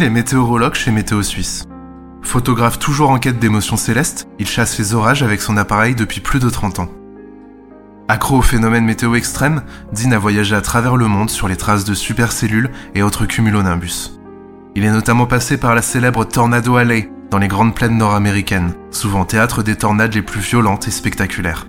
[0.00, 1.68] Est météorologue chez Météo Suisse.
[2.22, 6.38] Photographe toujours en quête d'émotions célestes, il chasse les orages avec son appareil depuis plus
[6.38, 6.88] de 30 ans.
[8.08, 11.84] Accro aux phénomènes météo extrêmes, Dean a voyagé à travers le monde sur les traces
[11.84, 14.18] de supercellules et autres cumulonimbus.
[14.74, 19.26] Il est notamment passé par la célèbre Tornado Alley dans les grandes plaines nord-américaines, souvent
[19.26, 21.66] théâtre des tornades les plus violentes et spectaculaires.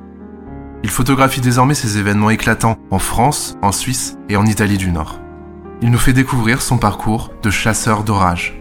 [0.84, 5.20] Il photographie désormais ces événements éclatants en France, en Suisse et en Italie du Nord
[5.82, 8.56] il nous fait découvrir son parcours de chasseur d'orage.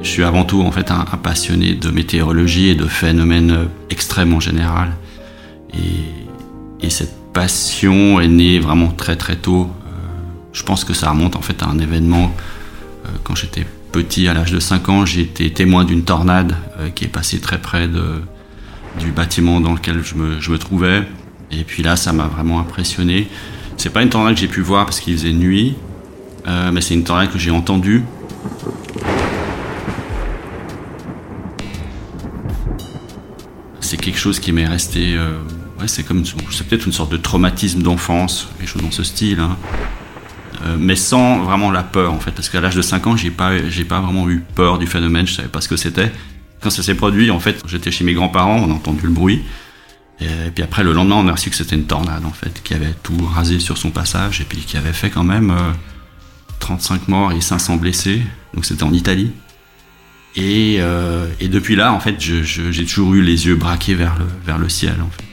[0.00, 4.40] Je suis avant tout en fait un, passionné de météorologie et de phénomènes extrêmes en
[4.40, 4.92] général.
[5.74, 9.68] Et, et cette passion est née vraiment très très tôt.
[9.68, 9.90] Euh,
[10.54, 12.34] je pense que ça remonte en fait à un événement
[13.04, 16.88] euh, quand j'étais petit, à l'âge de 5 ans, j'ai été témoin d'une tornade euh,
[16.88, 18.22] qui est passée très près de,
[19.00, 21.02] du bâtiment dans lequel je me, je me trouvais.
[21.50, 23.28] Et puis là, ça m'a vraiment impressionné.
[23.76, 25.74] C'est pas une tornade que j'ai pu voir parce qu'il faisait nuit,
[26.46, 28.02] mais c'est une tornade que j'ai entendue.
[33.80, 35.18] C'est quelque chose qui m'est resté
[35.80, 39.40] ouais, c'est comme c'est peut-être une sorte de traumatisme d'enfance, quelque chose dans ce style.
[39.40, 39.56] Hein.
[40.64, 43.30] Euh, mais sans vraiment la peur en fait, parce qu'à l'âge de 5 ans, j'ai
[43.30, 46.10] pas, j'ai pas vraiment eu peur du phénomène, je savais pas ce que c'était.
[46.60, 49.42] Quand ça s'est produit, en fait, j'étais chez mes grands-parents, on a entendu le bruit.
[50.20, 52.72] Et puis après, le lendemain, on a reçu que c'était une tornade en fait, qui
[52.72, 55.54] avait tout rasé sur son passage et puis qui avait fait quand même
[56.60, 58.22] 35 euh, morts et 500 blessés.
[58.54, 59.30] Donc c'était en Italie.
[60.36, 64.26] Et, euh, et, depuis là, en fait, j'ai toujours eu les yeux braqués vers le,
[64.44, 64.96] vers le ciel.
[65.00, 65.24] En fait.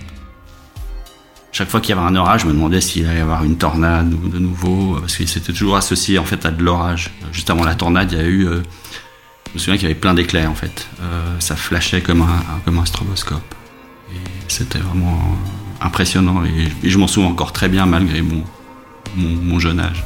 [1.53, 3.57] Chaque fois qu'il y avait un orage, je me demandais s'il allait y avoir une
[3.59, 7.11] tornade ou de nouveau, parce que c'était toujours associé en fait à de l'orage.
[7.31, 8.63] Juste avant la tornade, il y a eu, euh,
[9.49, 10.87] je me souviens qu'il y avait plein d'éclairs en fait.
[11.03, 13.53] Euh, ça flashait comme un, comme un stroboscope.
[14.11, 15.21] Et c'était vraiment
[15.79, 18.43] impressionnant et, je m'en souviens encore très bien malgré mon,
[19.15, 20.03] mon jeune âge.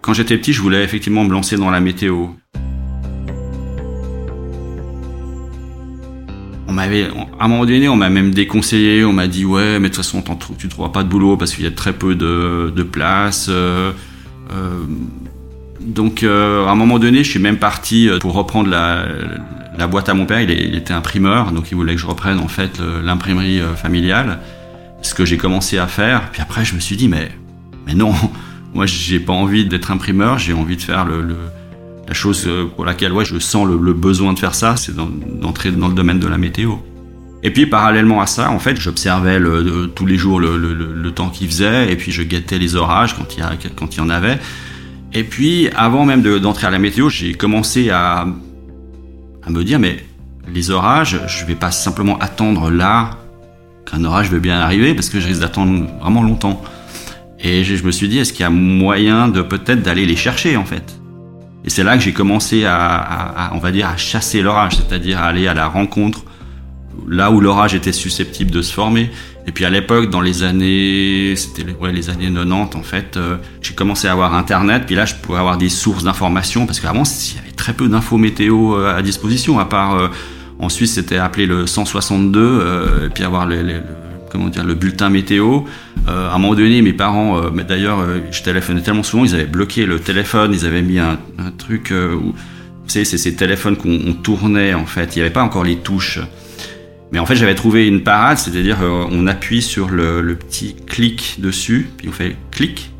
[0.00, 2.30] Quand j'étais petit, je voulais effectivement me lancer dans la météo.
[6.70, 7.04] On m'avait,
[7.40, 9.04] à un moment donné, on m'a même déconseillé.
[9.04, 10.22] On m'a dit ouais, mais de toute façon,
[10.56, 13.48] tu ne trouveras pas de boulot parce qu'il y a très peu de, de place.
[13.50, 13.90] Euh,
[14.52, 14.84] euh,
[15.80, 20.14] donc, euh, à un moment donné, je suis même parti pour reprendre la, boîte à
[20.14, 20.40] mon père.
[20.40, 24.38] Il, était imprimeur, donc il voulait que je reprenne en fait l'imprimerie familiale.
[25.02, 26.30] Ce que j'ai commencé à faire.
[26.30, 27.32] Puis après, je me suis dit mais,
[27.86, 28.14] mais non,
[28.74, 30.38] moi, j'ai pas envie d'être imprimeur.
[30.38, 31.36] J'ai envie de faire le
[32.10, 35.70] la chose euh, pour laquelle ouais, je sens le, besoin de faire ça, c'est d'entrer
[35.70, 36.72] dans le domaine de la météo.
[37.44, 39.40] Et puis parallèlement à ça, en fait, j'observais
[39.94, 43.44] tous les jours le, temps qu'il faisait, et puis je guettais les orages quand il
[43.44, 44.40] y, quand il y en avait.
[45.12, 48.26] Et puis, avant même d'entrer à la météo, j'ai commencé à,
[49.44, 50.04] à me dire, mais
[50.52, 53.18] les orages, je vais pas simplement attendre là
[53.88, 56.60] qu'un orage veut bien arriver, parce que je risque d'attendre vraiment longtemps.
[57.38, 60.56] Et je me suis dit, est-ce qu'il y a moyen de peut-être d'aller les chercher,
[60.56, 61.00] en fait?
[61.64, 65.26] Et c'est là que j'ai commencé à, on va dire, à chasser l'orage, c'est-à-dire à
[65.26, 66.24] aller à la rencontre
[67.08, 69.10] là où l'orage était susceptible de se former.
[69.46, 73.36] Et puis à l'époque, dans les années, c'était ouais, les années 90 en fait, euh,
[73.62, 74.84] j'ai commencé à avoir Internet.
[74.86, 77.88] Puis là, je pouvais avoir des sources d'informations parce qu'avant, il y avait très peu
[77.88, 79.58] d'infos météo euh, à disposition.
[79.58, 80.08] À part euh,
[80.58, 83.80] en Suisse, c'était appelé le 162, et puis avoir les, les,
[84.30, 85.62] comment dire, le bulletin météo.
[86.08, 89.24] Euh, à un moment donné, mes parents, euh, mais d'ailleurs, euh, je téléphonais tellement souvent,
[89.24, 91.18] ils avaient bloqué le téléphone, ils avaient mis un,
[91.58, 95.16] truc où, vous savez, c'est ces téléphones qu'on tournait en fait.
[95.16, 96.20] Il n'y avait pas encore les touches.
[97.12, 101.90] Mais en fait, j'avais trouvé une parade, c'est-à-dire on appuie sur le, petit clic dessus,
[101.96, 102.92] puis on fait clic,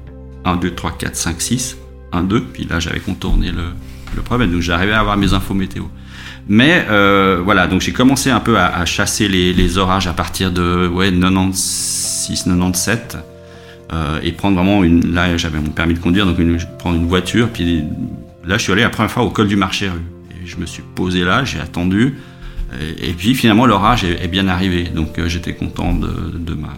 [0.44, 1.77] 1, 2, 3, 4, 5, 6,
[2.12, 5.85] 1, 2, puis là j'avais contourné le problème, donc j'arrivais à avoir mes infos météo.
[6.52, 10.88] Mais euh, voilà, donc j'ai commencé un peu à, chasser les, orages à partir de
[10.88, 13.19] ouais, 96, 97.
[13.93, 15.14] Euh, et prendre vraiment une.
[15.14, 17.50] Là, j'avais mon permis de conduire, donc une, prendre une voiture.
[17.50, 17.85] Puis
[18.44, 20.02] là, je suis allé la première fois au col du marché rue.
[20.44, 22.17] Je me suis posé là, j'ai attendu.
[23.00, 24.85] Et, puis finalement, l'orage est, bien arrivé.
[24.85, 26.75] Donc euh, j'étais content de, de, ma,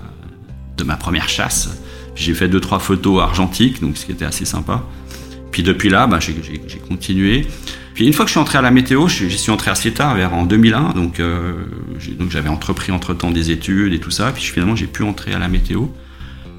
[0.77, 1.83] de ma première chasse.
[2.15, 4.83] J'ai fait deux trois photos argentiques, donc ce qui était assez sympa.
[5.51, 7.47] Puis depuis là, bah, j'ai continué.
[7.95, 10.15] Puis une fois que je suis entré à la météo, j'y suis entré assez tard,
[10.15, 10.93] vers en 2001.
[10.93, 11.53] Donc, euh,
[12.19, 14.33] donc j'avais entrepris entre temps des études et tout ça.
[14.33, 15.87] Puis finalement, j'ai pu entrer à la météo.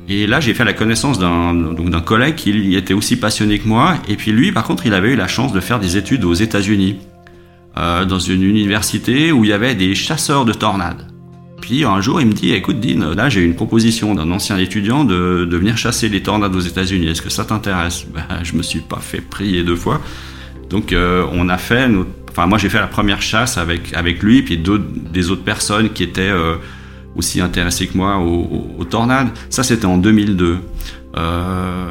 [0.09, 3.95] Et là, j'ai fait la connaissance d'un collègue qui était aussi passionné que moi.
[4.07, 6.33] Et puis lui, par contre, il avait eu la chance de faire des études aux
[6.33, 6.97] États-Unis,
[7.77, 11.07] euh, dans une université où il y avait des chasseurs de tornades.
[11.62, 15.06] Puis un jour, il me dit, écoute Dean, là j'ai une proposition d'un ancien étudiant
[15.06, 17.07] de, de, venir chasser les tornades aux États-Unis.
[17.07, 18.06] Est-ce que ça t'intéresse?
[18.13, 20.01] Ben, Je me suis pas fait prier deux fois.
[20.69, 21.88] Donc euh, on a fait,
[22.30, 26.04] enfin moi j'ai fait la première chasse avec avec lui, puis des autres personnes qui
[26.04, 26.56] étaient euh,
[27.15, 29.30] aussi intéressées que moi aux, tornades.
[29.50, 30.57] Ça c'était en 2002.
[31.15, 31.86] Euh,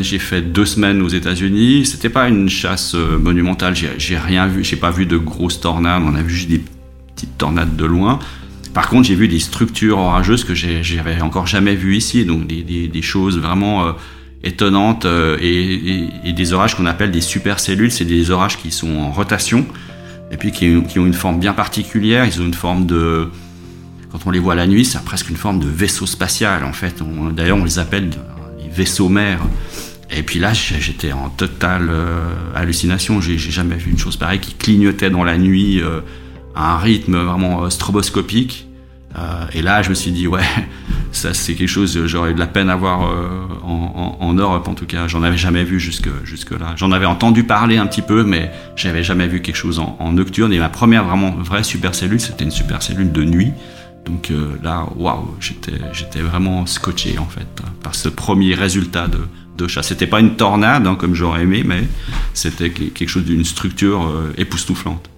[0.00, 1.84] j'ai fait deux semaines aux États-Unis.
[1.84, 3.74] C'était pas une chasse monumentale.
[3.76, 4.64] J'ai rien vu.
[4.64, 6.02] J'ai pas vu de grosses tornades.
[6.04, 6.62] On a vu juste des
[7.14, 8.18] petites tornades de loin.
[8.72, 13.02] Par contre, j'ai vu des structures orageuses que j'avais encore jamais vues ici, donc des,
[13.02, 13.94] choses vraiment
[14.42, 17.90] étonnantes euh, et, des orages qu'on appelle des supercellules.
[17.90, 19.66] C'est des orages qui sont en rotation
[20.30, 20.66] et puis qui,
[20.98, 22.24] ont une forme bien particulière.
[22.24, 23.28] Ils ont une forme de,
[24.12, 27.02] quand on les voit la nuit, c'est presque une forme de vaisseau spatial en fait.
[27.34, 28.10] D'ailleurs, on les appelle
[28.62, 29.40] les vaisseaux mers.
[30.10, 32.20] Et puis là, j'étais en totale euh,
[32.54, 33.20] hallucination.
[33.20, 36.00] J'ai jamais vu une chose pareille qui clignotait dans la nuit euh,
[36.54, 38.66] à un rythme vraiment stroboscopique.
[39.54, 40.42] Et là, je me suis dit, ouais,
[41.16, 43.28] ça c'est quelque chose, j'aurais eu de la peine à voir euh,
[43.64, 45.08] en, Europe en tout cas.
[45.08, 46.74] J'en avais jamais vu jusque, là.
[46.76, 50.52] J'en avais entendu parler un petit peu, mais j'avais jamais vu quelque chose en, nocturne.
[50.52, 53.52] Et ma première vraiment vraie supercellule, c'était une supercellule de nuit.
[54.04, 57.46] Donc euh, là, waouh, j'étais, vraiment scotché en fait
[57.82, 59.18] par ce premier résultat de,
[59.56, 59.82] de chat.
[59.82, 61.82] C'était pas une tornade hein, comme j'aurais aimé, mais
[62.34, 65.10] c'était quelque chose d'une structure euh, époustouflante.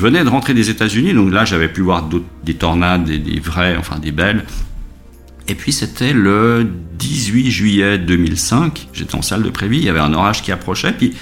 [0.00, 2.08] Je venais de rentrer des États-Unis, donc là j'avais pu voir
[2.42, 4.46] des tornades, des, vraies, enfin des belles.
[5.46, 6.66] Et puis c'était le
[6.98, 10.92] 18 juillet 2005, j'étais en salle de prévis, il y avait un orage qui approchait,
[10.92, 11.14] puis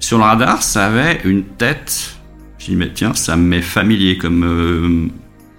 [0.00, 2.16] sur le radar ça avait une tête.
[2.58, 5.08] Je dis mais tiens, ça m'est familier comme, euh,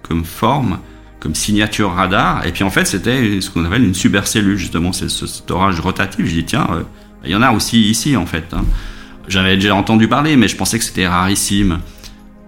[0.02, 0.78] comme forme,
[1.20, 2.46] comme signature radar.
[2.46, 5.80] Et puis en fait c'était ce qu'on appelle une supercellule justement, c'est ce, cet orage
[5.80, 6.26] rotatif.
[6.26, 6.82] Je dis tiens, euh,
[7.24, 8.52] il y en a aussi ici en fait.
[8.52, 8.66] Hein.
[9.26, 11.78] J'avais déjà entendu parler, mais je pensais que c'était rarissime.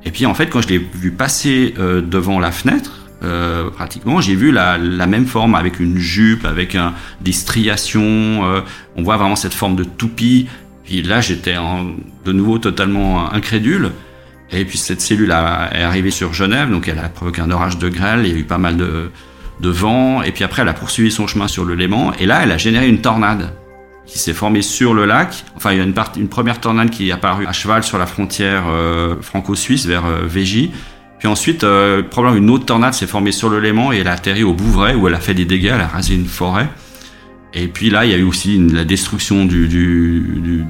[0.04, 4.20] Et puis en fait, quand je l'ai vu passer euh, devant la fenêtre, euh, pratiquement,
[4.20, 8.00] j'ai vu la, la, même forme avec une jupe, avec un, des striations.
[8.44, 8.60] Euh,
[8.96, 10.48] on voit vraiment cette forme de toupie.
[10.84, 11.56] Puis là, j'étais
[12.24, 13.92] de nouveau totalement incrédule.
[14.52, 17.78] Et puis cette cellule a, est arrivée sur Genève, donc elle a provoqué un orage
[17.78, 18.22] de grêle.
[18.24, 19.10] Il y a eu pas mal de,
[19.60, 20.22] de vent.
[20.22, 22.12] Et puis après, elle a poursuivi son chemin sur le Léman.
[22.18, 23.52] Et là, elle a généré une tornade
[24.10, 25.44] qui s'est formée sur le lac.
[25.56, 28.64] Enfin, il y a une, première tornade qui est apparue à cheval sur la frontière
[28.68, 30.28] euh, franco-suisse vers euh.
[31.18, 34.12] Puis ensuite, euh, probablement une autre tornade s'est formée sur le Léman et elle a
[34.12, 36.68] atterri au Bouvray où elle a fait des dégâts, elle a rasé une forêt.
[37.52, 39.66] Et puis là, il y a eu aussi la destruction du,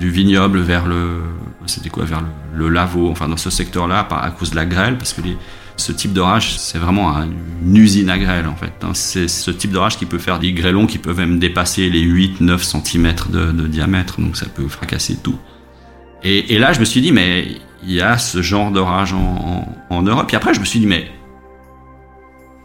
[0.00, 1.20] vignoble vers le,
[1.66, 2.22] c'était quoi, vers
[2.54, 2.78] le, le
[3.08, 5.36] enfin dans ce secteur-là, à cause de la grêle, parce que les,
[5.80, 8.72] ce type d'orage, c'est vraiment une usine à grêle en fait.
[8.94, 12.58] C'est ce type d'orage qui peut faire des grêlons qui peuvent même dépasser les 8-9
[12.58, 15.38] cm de, diamètre, donc ça peut fracasser tout.
[16.22, 17.48] Et, et, là, je me suis dit, mais
[17.82, 20.26] il y a ce genre d'orage en, en, Europe.
[20.26, 21.10] Puis après, je me suis dit, mais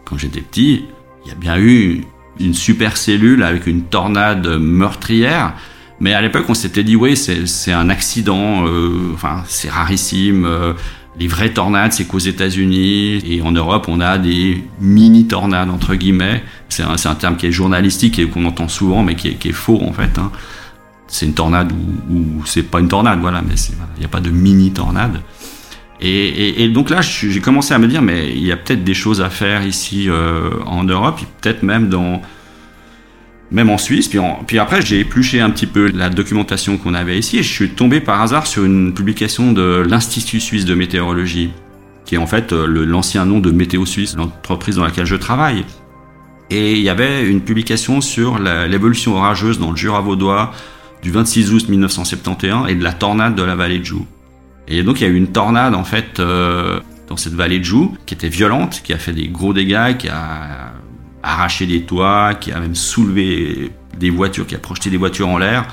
[0.04, 0.84] quand j'étais petit,
[1.24, 2.02] il y a bien eu
[2.38, 5.54] une super cellule avec une tornade meurtrière.
[6.00, 10.44] Mais à l'époque, on s'était dit, oui, c'est un accident, euh, enfin, c'est rarissime.
[10.44, 10.74] Euh,
[11.18, 15.94] les vraies tornades, c'est qu'aux États-Unis et en Europe, on a des mini tornades entre
[15.94, 16.42] guillemets.
[16.68, 19.92] C'est un, terme qui est journalistique et qu'on entend souvent, mais qui est, faux en
[19.92, 20.18] fait.
[20.18, 20.30] Hein.
[21.08, 23.54] C'est une tornade ou, c'est pas une tornade, voilà, mais
[23.96, 25.20] il n'y a pas de mini tornade.
[26.00, 28.84] Et, et, et donc là, j'ai commencé à me dire, mais il y a peut-être
[28.84, 32.20] des choses à faire ici euh, en Europe, peut-être même dans
[33.50, 34.10] même en Suisse.
[34.46, 37.70] Puis, après, j'ai épluché un petit peu la documentation qu'on avait ici et je suis
[37.70, 41.50] tombé par hasard sur une publication de l'Institut suisse de météorologie,
[42.04, 45.64] qui est en fait euh, l'ancien nom de Météo Suisse, l'entreprise dans laquelle je travaille.
[46.50, 50.52] Et il y avait une publication sur l'évolution orageuse dans le Jura vaudois
[51.02, 54.06] du 26 août 1971 et de la tornade de la vallée de Joux.
[54.68, 57.64] Et donc il y a eu une tornade en fait euh, dans cette vallée de
[57.64, 60.72] Joux, qui était violente, qui a fait des gros dégâts, qui a
[61.26, 65.38] arraché des toits, qui a même soulevé des voitures, qui a projeté des voitures en
[65.38, 65.66] l'air.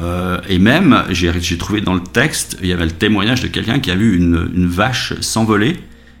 [0.00, 3.78] Euh, et même, j'ai trouvé dans le texte, il y avait le témoignage de quelqu'un
[3.78, 5.76] qui a vu une, vache s'envoler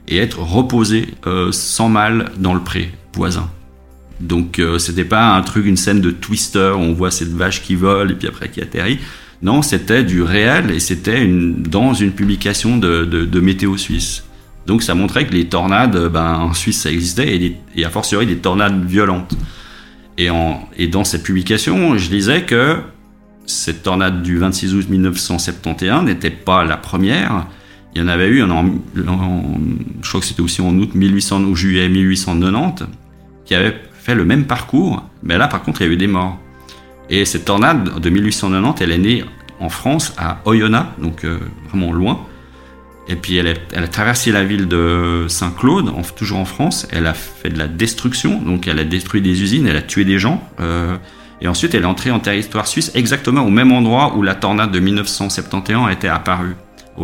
[0.08, 3.50] et être reposée euh, sans mal dans le pré voisin.
[4.20, 7.62] Donc euh, c'était pas un truc, une scène de Twister où on voit cette vache
[7.62, 8.98] qui vole et puis après qui atterrit.
[9.42, 14.24] Non, c'était du réel et c'était dans une publication de, Météo Suisse.
[14.66, 17.90] Donc ça montrait que les tornades, ben, en Suisse ça existait et, des, et a
[17.90, 19.36] fortiori des tornades violentes.
[20.18, 20.28] Et,
[20.88, 22.78] dans cette publication, je disais que
[23.44, 27.46] cette tornade du 26 août 1971 n'était pas la première.
[27.94, 28.64] Il y en avait eu en, en
[30.02, 32.86] je crois que c'était aussi en août 1800 ou juillet 1890
[33.44, 36.06] qui avait fait le même parcours, mais là par contre il y a eu des
[36.06, 36.38] morts.
[37.08, 39.24] Et cette tornade de 1890, elle est née
[39.60, 42.20] en France à Oyonnax, donc euh, vraiment loin.
[43.08, 46.88] Et puis elle, a traversé la ville de Saint-Claude, toujours en France.
[46.90, 50.04] Elle a fait de la destruction, donc elle a détruit des usines, elle a tué
[50.04, 50.42] des gens.
[50.60, 50.96] Euh,
[51.40, 54.72] et ensuite, elle est entrée en territoire suisse exactement au même endroit où la tornade
[54.72, 56.56] de 1971 a été apparue,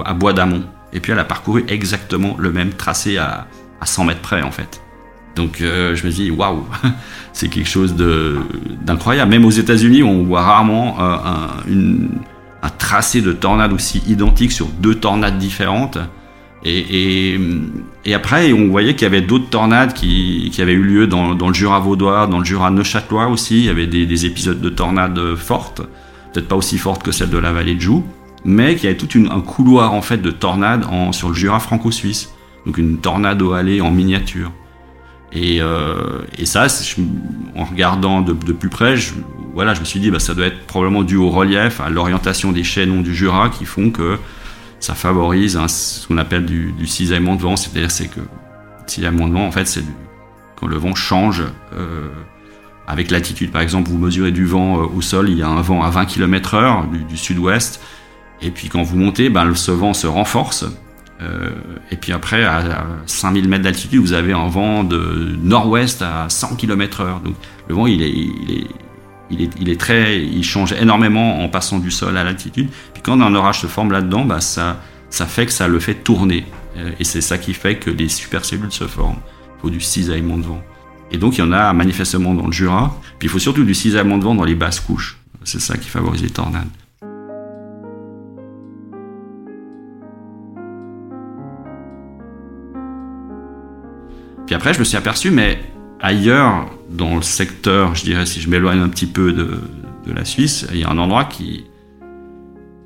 [0.04, 0.64] à Bois d'Amont.
[0.92, 3.47] Et puis elle a parcouru exactement le même tracé à,
[3.80, 4.82] à 100 mètres près en fait.
[5.37, 6.66] Donc euh, je me dis waouh,
[7.32, 9.30] c'est quelque chose d'incroyable.
[9.30, 12.09] Même aux États-Unis, on voit rarement euh, un, une,
[12.62, 15.99] un, tracé de tornade aussi identique sur deux tornades différentes.
[16.64, 17.37] Et,
[18.04, 21.35] et, après, on voyait qu'il y avait d'autres tornades qui, qui, avaient eu lieu dans,
[21.35, 23.59] le Jura vaudois, dans le Jura neuchâtelois aussi.
[23.59, 25.83] Il y avait des, des épisodes de tornades fortes,
[26.33, 28.04] peut-être pas aussi fortes que celles de la vallée de Joux,
[28.45, 31.35] mais qu'il y avait tout une, un couloir en fait de tornades en, sur le
[31.35, 32.33] Jura franco-suisse.
[32.64, 34.52] Donc une tornade au en miniature.
[35.33, 36.66] Et, euh, et ça,
[37.57, 39.14] en regardant de, de, plus près, je,
[39.54, 42.52] voilà, je me suis dit, bah, ça doit être probablement dû au relief, à l'orientation
[42.52, 44.18] des chaînons du Jura qui font que
[44.80, 47.56] ça favorise ce qu'on appelle du, cisaillement de vent.
[47.56, 49.85] C'est-à-dire c'est que le cisaillement de vent, en fait, c'est
[50.56, 51.42] quand le vent change
[51.75, 52.09] euh,
[52.87, 53.50] avec l'altitude.
[53.52, 55.90] Par exemple, vous mesurez du vent euh, au sol, il y a un vent à
[55.90, 57.80] 20 km heure du, sud-ouest.
[58.40, 60.64] Et puis quand vous montez, ben, ce vent se renforce
[61.23, 61.50] euh,
[61.90, 66.56] et puis après, à 5000 mètres d'altitude, vous avez un vent de nord-ouest à 100
[66.56, 67.21] km heure.
[67.21, 67.35] Donc
[67.68, 68.66] le vent, il est, il est,
[69.33, 72.69] il est, très, il change énormément en passant du sol à l'altitude.
[72.93, 75.95] Puis quand un orage se forme là-dedans, bah ça, ça fait que ça le fait
[75.95, 76.45] tourner.
[76.77, 79.21] Euh, et c'est ça qui fait que des supercellules se forment.
[79.59, 80.62] Il faut du cisaillement de vent.
[81.11, 82.99] Et donc il y en a manifestement dans le Jura.
[83.19, 85.19] Puis il faut surtout du cisaillement de vent dans les basses couches.
[85.45, 86.69] C'est ça qui favorise les tornades.
[94.47, 95.61] Puis après, je me suis aperçu, mais
[96.02, 99.61] ailleurs, dans le secteur, je dirais, si je m'éloigne un petit peu de,
[100.12, 101.64] la Suisse, il y a un endroit qui,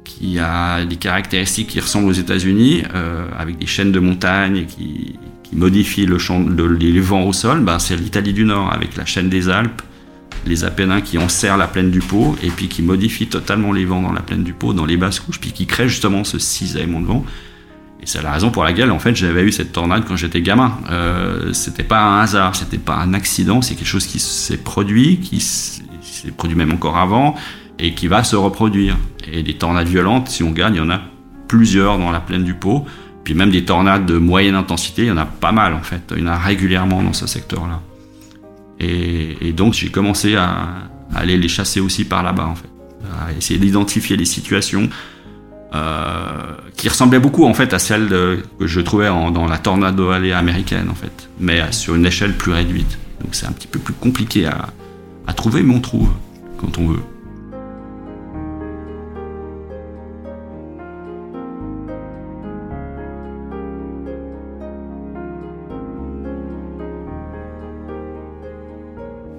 [0.04, 5.18] qui a des caractéristiques qui ressemblent aux États-Unis, euh, avec des chaînes de montagnes qui,
[5.42, 7.60] qui modifient le champ, le, les vents au sol.
[7.60, 9.80] Ben, c'est l'Italie du Nord, avec la chaîne des Alpes,
[10.46, 14.02] les Apennins qui enserrent la plaine du Pô, et puis qui modifient totalement les vents
[14.02, 17.00] dans la plaine du Pô, dans les basses couches, puis qui créent justement ce cisaillement
[17.00, 17.24] de vent.
[18.00, 20.78] Et c'est la raison pour laquelle, en fait, j'avais eu cette tornade quand j'étais gamin.
[20.90, 25.18] Euh, c'était pas un hasard, c'était pas un accident, c'est quelque chose qui s'est produit,
[25.18, 27.34] qui s'est produit même encore avant,
[27.78, 28.96] et qui va se reproduire.
[29.30, 31.00] Et des tornades violentes, si on regarde, il y en a
[31.48, 32.84] plusieurs dans la plaine du Pô.
[33.24, 36.12] Puis même des tornades de moyenne intensité, il y en a pas mal, en fait.
[36.16, 37.80] Il y en a régulièrement dans ce secteur-là.
[38.78, 40.68] Et, et, donc, j'ai commencé à,
[41.12, 42.68] à aller les chasser aussi par là-bas, en fait.
[43.20, 44.88] À essayer d'identifier les situations,
[45.76, 50.32] euh, qui ressemblait beaucoup en fait à celle que je trouvais dans la Tornado Alley
[50.32, 52.98] américaine en fait, mais sur une échelle plus réduite.
[53.22, 54.66] Donc c'est un petit peu plus compliqué à,
[55.26, 56.10] à trouver, mais on trouve
[56.58, 57.02] quand on veut.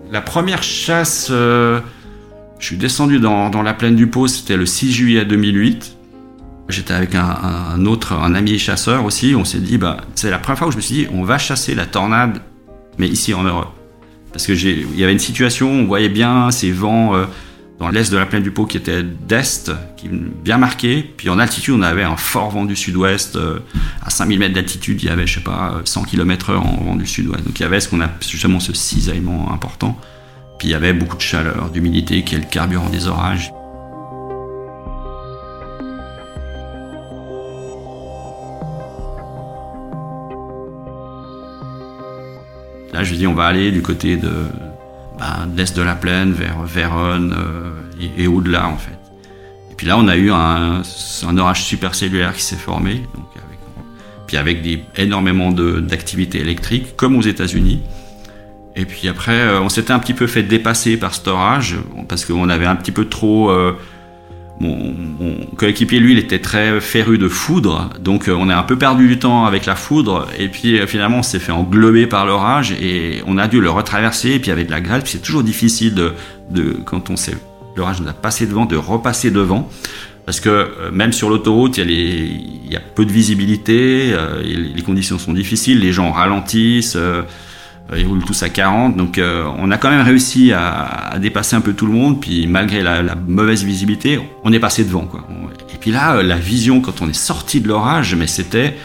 [0.10, 1.82] La première chasse, euh,
[2.60, 5.97] je suis descendu dans, dans la plaine du Pau, c'était le 6 juillet 2008.
[6.70, 9.36] J'étais avec un, autre, un ami chasseur aussi.
[9.36, 11.38] On s'est dit, bah, c'est la première fois où je me suis dit, on va
[11.38, 12.42] chasser la tornade,
[12.98, 13.74] mais ici en Europe.
[14.34, 17.26] Parce que il y avait une situation, on voyait bien ces vents euh,
[17.80, 21.10] dans l'est de la plaine du Pau qui étaient d'est, qui bien marqués.
[21.16, 23.38] Puis en altitude, on avait un fort vent du sud-ouest.
[23.38, 23.60] Euh,
[24.04, 26.96] à 5000 mètres d'altitude, il y avait, je sais pas, 100 km heure en vent
[26.96, 27.46] du sud-ouest.
[27.46, 29.98] Donc il y avait ce qu'on a justement ce cisaillement important.
[30.60, 33.54] Puis il y avait beaucoup de chaleur, d'humidité, qui est le carburant des orages.
[42.98, 46.32] Là, je lui dis, on va aller du côté de, de l'est de la plaine,
[46.32, 48.98] vers Vérone euh, et, au-delà, en fait.
[49.72, 50.82] Et puis là, on a eu un,
[51.38, 53.04] orage supercellulaire qui s'est formé,
[53.36, 53.60] avec
[54.26, 57.82] puis avec des, énormément d'activités électriques, comme aux États-Unis.
[58.76, 61.76] Et puis après, euh, on s'était un petit peu fait dépasser par cet orage,
[62.10, 63.52] parce qu'on avait un petit peu trop...
[63.52, 63.74] Euh,
[64.60, 64.94] mon,
[65.56, 69.08] coéquipier, lui, il était très féru de foudre, donc euh, on a un peu perdu
[69.08, 73.22] du temps avec la foudre, et puis finalement on s'est fait englober par l'orage, et
[73.28, 75.94] on a dû le retraverser, et puis avec de la grêle, c'est toujours difficile
[76.50, 77.36] de, quand on sait
[77.76, 79.70] l'orage nous a passé devant, de repasser devant.
[80.26, 85.32] Parce que même sur l'autoroute, il, il, y a peu de visibilité, les conditions sont
[85.32, 86.98] difficiles, les gens ralentissent,
[87.96, 91.62] ils roulent tous à 40, donc euh, on a quand même réussi à, dépasser un
[91.62, 95.06] peu tout le monde, puis malgré la, mauvaise visibilité, on est passé devant.
[95.06, 95.26] Quoi.
[95.74, 98.76] Et puis là, euh, la vision, quand on est sorti de l'orage, mais c'était...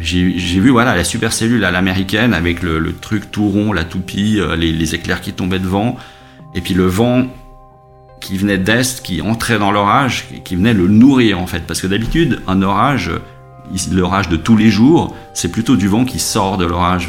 [0.00, 4.56] J'ai vu voilà la supercellule à l'américaine avec le, truc tout rond, la toupie, euh,
[4.56, 5.96] les, les, éclairs qui tombaient devant,
[6.54, 7.28] et puis le vent
[8.20, 11.60] qui venait d'est, qui entrait dans l'orage, qui venait le nourrir en fait.
[11.60, 13.12] Parce que d'habitude, un orage,
[13.90, 17.08] l'orage de tous les jours, c'est plutôt du vent qui sort de l'orage.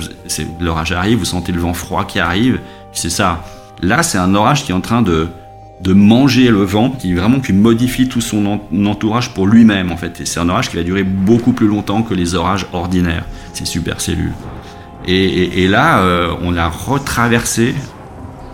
[0.59, 2.59] L'orage arrive, vous sentez le vent froid qui arrive,
[2.91, 3.43] c'est ça.
[3.81, 5.27] Là, c'est un orage qui est en train de,
[5.81, 10.21] de manger le vent, qui vraiment qui modifie tout son entourage pour lui-même en fait.
[10.25, 13.25] C'est un orage qui va durer beaucoup plus longtemps que les orages ordinaires.
[13.53, 14.33] C'est super cellule.
[15.07, 17.75] Et, et, là, euh, on a retraversé,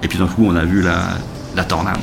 [0.03, 1.17] et puis d'un coup, on a vu la,
[1.55, 1.98] la tornade.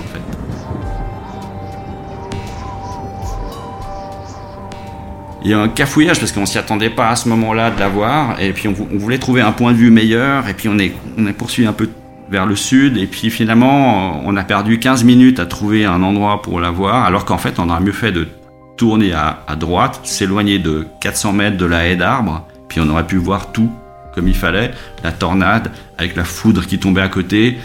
[5.44, 8.40] Il y a un cafouillage parce qu'on s'y attendait pas à ce moment-là de l'avoir
[8.40, 11.26] et puis on, voulait trouver un point de vue meilleur et puis on est on
[11.26, 11.88] a poursuivi un peu
[12.30, 16.42] vers le sud et puis finalement on a perdu 15 minutes à trouver un endroit
[16.42, 18.28] pour la voir alors qu'en fait on aurait mieux fait de
[18.76, 23.06] tourner à, à droite, s'éloigner de 400 mètres de la haie d'arbres puis on aurait
[23.06, 23.70] pu voir tout
[24.18, 24.72] comme il fallait,
[25.04, 27.58] la tornade avec la foudre qui tombait à côté,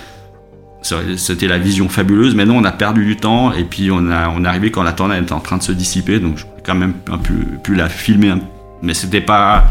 [0.84, 2.36] c'était la vision fabuleuse.
[2.36, 4.84] Mais non, on a perdu du temps et puis on, a, on est arrivé quand
[4.84, 6.20] la tornade était en train de se dissiper.
[6.20, 8.36] Donc, j'ai quand même un pu la filmer.
[8.82, 9.66] Mais c'était pas.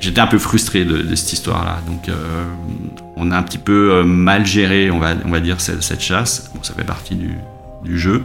[0.00, 1.78] J'étais un peu frustré de, cette histoire-là.
[1.86, 2.44] Donc, euh,
[3.14, 6.50] on a un petit peu euh, mal géré, on va, on va dire, cette, chasse.
[6.54, 7.36] Bon, ça fait partie du,
[7.84, 8.24] du jeu.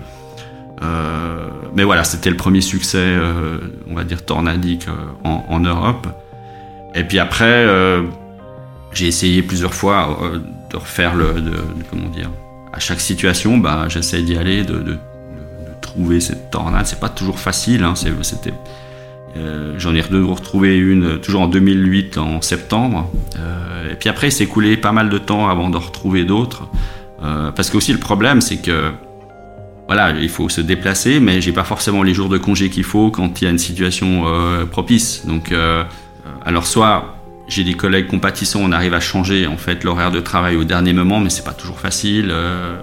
[0.82, 3.16] Euh, mais voilà, c'était le premier succès,
[3.88, 4.88] on va dire, tornadique
[5.24, 6.08] en, Europe.
[6.96, 7.68] Et puis après,
[8.94, 10.20] j'ai essayé plusieurs fois
[10.70, 11.34] de refaire le,
[11.90, 12.30] comment dire,
[12.74, 14.98] à chaque situation, bah, j'essaie d'y aller, de,
[15.82, 16.86] trouver cette tornade.
[16.86, 18.54] C'est pas toujours facile, hein, c'était,
[19.38, 23.10] euh, j'en ai retrouvé une toujours en 2008 en septembre.
[23.40, 26.68] Euh, et puis après, il s'est écoulé pas mal de temps avant de retrouver d'autres.
[27.24, 28.92] Euh, parce que aussi le problème, c'est que
[29.88, 33.10] voilà, il faut se déplacer, mais j'ai pas forcément les jours de congé qu'il faut
[33.10, 34.26] quand il y a une situation
[34.70, 35.26] propice.
[35.26, 35.54] Donc,
[36.46, 37.17] alors soit
[37.48, 40.94] j'ai des collègues compatissants, on arrive à changer en fait l'horaire de travail au dernier
[40.94, 42.28] moment, mais c'est pas toujours facile.
[42.30, 42.78] Euh,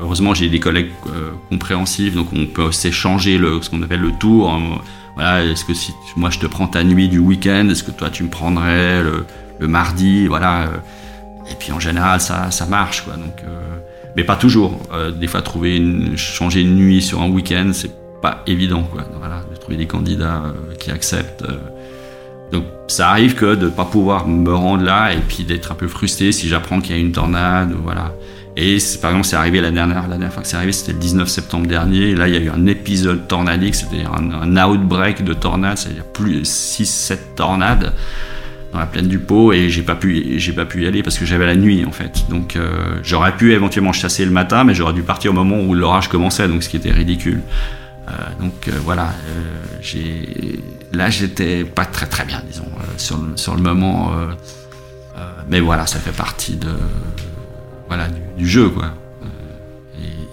[0.00, 4.12] heureusement, j'ai des collègues euh, compréhensifs, donc on peut s'échanger le, ce qu'on appelle le
[4.12, 4.50] tour.
[4.50, 4.80] Hein.
[5.14, 8.10] Voilà, est-ce que si moi je te prends ta nuit du week-end, est-ce que toi
[8.10, 9.24] tu me prendrais le,
[9.68, 10.62] mardi, voilà.
[10.62, 10.66] Euh.
[11.50, 13.14] Et puis en général, ça, ça marche, quoi.
[13.14, 13.42] Donc,
[14.16, 14.78] mais pas toujours.
[15.18, 15.82] des fois, trouver
[16.16, 19.04] changer une nuit sur un week-end, c'est pas évident, quoi.
[19.18, 20.42] Voilà, de trouver des candidats
[20.78, 21.44] qui acceptent.
[22.52, 25.74] Donc ça arrive que de ne pas pouvoir me rendre là et puis d'être un
[25.74, 28.12] peu frustré si j'apprends qu'il y a une tornade, voilà.
[28.60, 30.98] Et par exemple, c'est arrivé la dernière, la dernière fois que c'est arrivé, c'était le
[30.98, 32.16] 19 septembre dernier.
[32.16, 36.42] Là, il y a eu un épisode tornadique, c'est-à-dire un, outbreak de tornades, c'est-à-dire plus
[36.42, 37.92] 6-7 tornades
[38.72, 41.18] dans la plaine du Pau et j'ai pas pu j'ai pas pu y aller parce
[41.18, 42.24] que j'avais la nuit en fait.
[42.30, 45.72] Donc euh, j'aurais pu éventuellement chasser le matin, mais j'aurais dû partir au moment où
[45.72, 47.40] l'orage commençait, donc ce qui était ridicule.
[48.08, 49.14] Euh, donc euh, voilà,
[49.80, 50.58] j'ai
[50.92, 54.12] là j'étais pas très très bien, disons, sur, le, sur le moment.
[55.48, 56.58] mais voilà, ça fait partie
[58.36, 58.94] du, jeu quoi.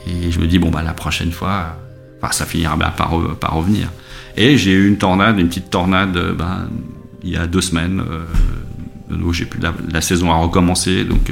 [0.08, 1.78] Et, je me dis bon bah la prochaine fois,
[2.32, 3.90] ça finira bien par, revenir.
[4.38, 6.68] Et j'ai eu une tornade, une petite tornade, ben,
[7.24, 8.02] il y a deux semaines.
[8.02, 8.26] Euh,
[9.92, 11.32] la, saison a recommencé, donc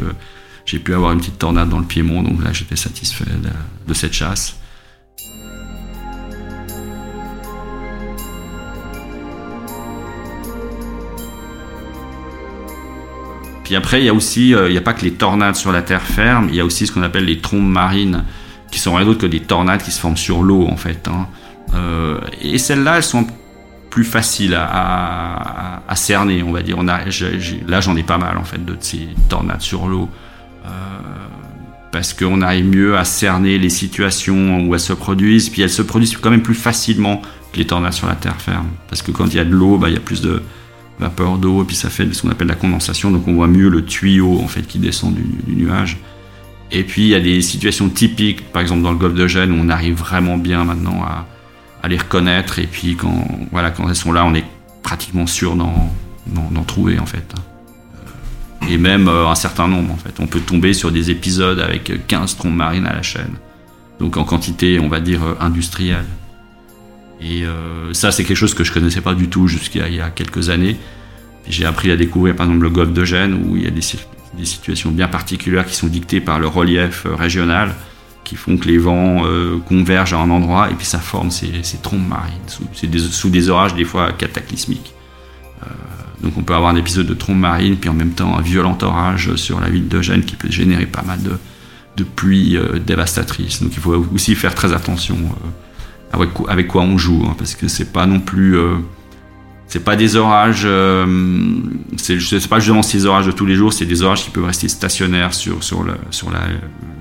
[0.66, 3.26] j'ai pu avoir une petite tornade dans le Piémont, donc là j'étais satisfait
[3.88, 4.56] de cette chasse.
[13.74, 15.72] Puis après, il y a aussi, euh, il n'y a pas que les tornades sur
[15.72, 18.24] la terre ferme, il y a aussi ce qu'on appelle les trombes marines,
[18.70, 21.08] qui sont rien d'autre que des tornades qui se forment sur l'eau, en fait.
[21.08, 21.26] Hein.
[21.74, 23.26] Euh, et celles-là, elles sont
[23.90, 26.84] plus faciles à, cerner, on va dire.
[26.84, 30.08] Là, j'en ai pas mal, en fait, de ces tornades sur l'eau.
[30.68, 30.70] Euh,
[31.92, 35.82] parce qu'on arrive mieux à cerner les situations où elles se produisent, puis elles se
[35.82, 38.68] produisent quand même plus facilement que les tornades sur la terre ferme.
[38.88, 40.44] Parce que quand il y a de l'eau, bah, il y a plus de,
[41.00, 43.70] vapeur d'eau, et puis ça fait ce qu'on appelle la condensation, donc on voit mieux
[43.70, 45.98] le tuyau en fait qui descend du, nuage.
[46.72, 49.52] Et puis il y a des situations typiques, par exemple dans le golfe de Gênes,
[49.52, 51.28] où on arrive vraiment bien maintenant à,
[51.88, 54.46] les reconnaître, et puis quand, voilà, quand elles sont là, on est
[54.84, 57.34] pratiquement sûr d'en trouver en fait.
[58.70, 60.16] Et même un certain nombre en fait.
[60.20, 63.36] On peut tomber sur des épisodes avec 15 trompes marines à la chaîne.
[64.00, 66.06] Donc en quantité, on va dire, industrielle.
[67.24, 67.46] Et
[67.94, 70.50] ça, c'est quelque chose que je connaissais pas du tout jusqu'à il y a quelques
[70.50, 70.78] années.
[71.48, 73.82] J'ai appris à découvrir par exemple le golfe de Gênes où il y a des,
[74.46, 77.76] situations bien particulières qui sont dictées par le relief régional
[78.24, 81.52] qui font que les vents euh, convergent à un endroit et puis ça forme ces,
[81.82, 84.94] trompes marines sous, des, orages des fois cataclysmiques.
[85.64, 85.66] Euh,
[86.22, 88.78] donc on peut avoir un épisode de trompe marine puis en même temps un violent
[88.82, 93.62] orage sur la ville de Gênes qui peut générer pas mal de, pluies euh, dévastatrices.
[93.62, 95.18] Donc il faut aussi faire très attention
[96.14, 98.56] avec, quoi on joue hein, parce que c'est pas non plus
[99.74, 101.08] c'est pas des orages, euh,
[101.98, 104.68] c'est pas justement ces orages de tous les jours, c'est des orages qui peuvent rester
[104.68, 105.58] stationnaires sur,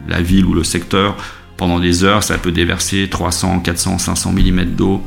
[0.08, 1.18] la, ville ou le secteur
[1.58, 2.22] pendant des heures.
[2.22, 5.04] Ça peut déverser 300, 400, 500 mm d'eau.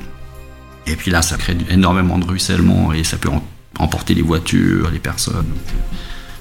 [0.85, 3.31] Et puis là, ça crée énormément de ruissellement et ça peut
[3.79, 5.55] emporter les voitures, les personnes.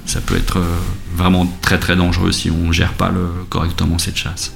[0.04, 0.76] Ça peut être euh,
[1.16, 3.10] vraiment très très dangereux si on gère pas
[3.48, 4.54] correctement cette chasse.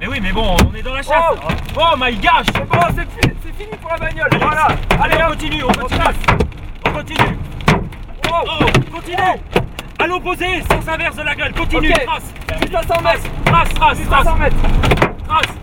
[0.00, 1.14] Mais oui, mais bon, on est dans la chasse.
[1.32, 4.28] Oh, oh my gosh C'est bon, c'est fini, pour la bagnole.
[4.40, 4.68] Voilà.
[5.02, 6.00] Allez, on continue, on continue.
[6.84, 7.38] On continue.
[8.28, 9.16] Oh, continue.
[9.98, 11.52] À l'opposé, sens inverse de la gueule.
[11.54, 12.34] Continue, trace.
[12.60, 13.20] Juste à 100 mètres.
[13.46, 14.24] Trace, trace, trace.
[14.24, 14.56] 100 mètres.
[15.26, 15.54] Trace.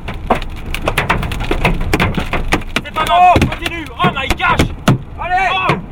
[2.84, 3.86] C'est pas grave, continue.
[3.92, 4.68] Oh my gosh
[5.22, 5.83] Allez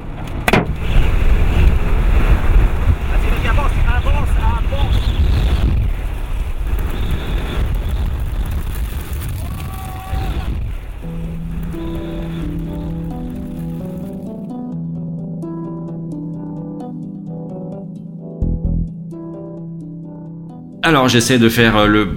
[20.92, 22.10] Alors j'essaie de faire euh, le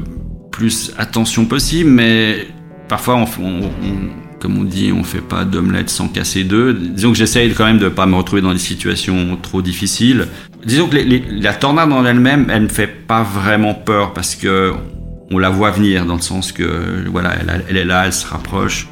[0.51, 2.49] plus attention possible, mais
[2.89, 3.25] parfois,
[4.41, 6.75] comme on dit, on fait pas d'omelette sans casser deux.
[6.75, 10.27] Disons que j'essaye quand même de pas me retrouver dans des situations trop difficiles.
[10.67, 10.97] Disons que
[11.41, 14.73] la tornade en elle-même, elle ne fait pas vraiment peur parce que
[15.31, 17.35] on la voit venir dans le sens que voilà,
[17.69, 18.89] elle, est là, elle se rapproche.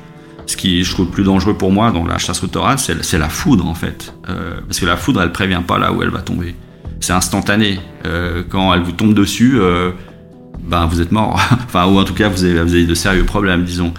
[0.47, 3.29] Ce qui je trouve plus dangereux pour moi dans la chasse au tornade, c'est la
[3.29, 6.21] foudre en fait, euh, parce que la foudre, elle prévient pas là où elle va
[6.21, 6.55] tomber
[7.03, 7.81] c'est instantané.
[8.07, 9.91] Euh, quand elle vous tombe dessus, euh,
[10.63, 11.35] ben vous êtes mort.
[11.65, 13.93] enfin, ou en tout cas, vous avez, vous avez de sérieux problèmes, disons.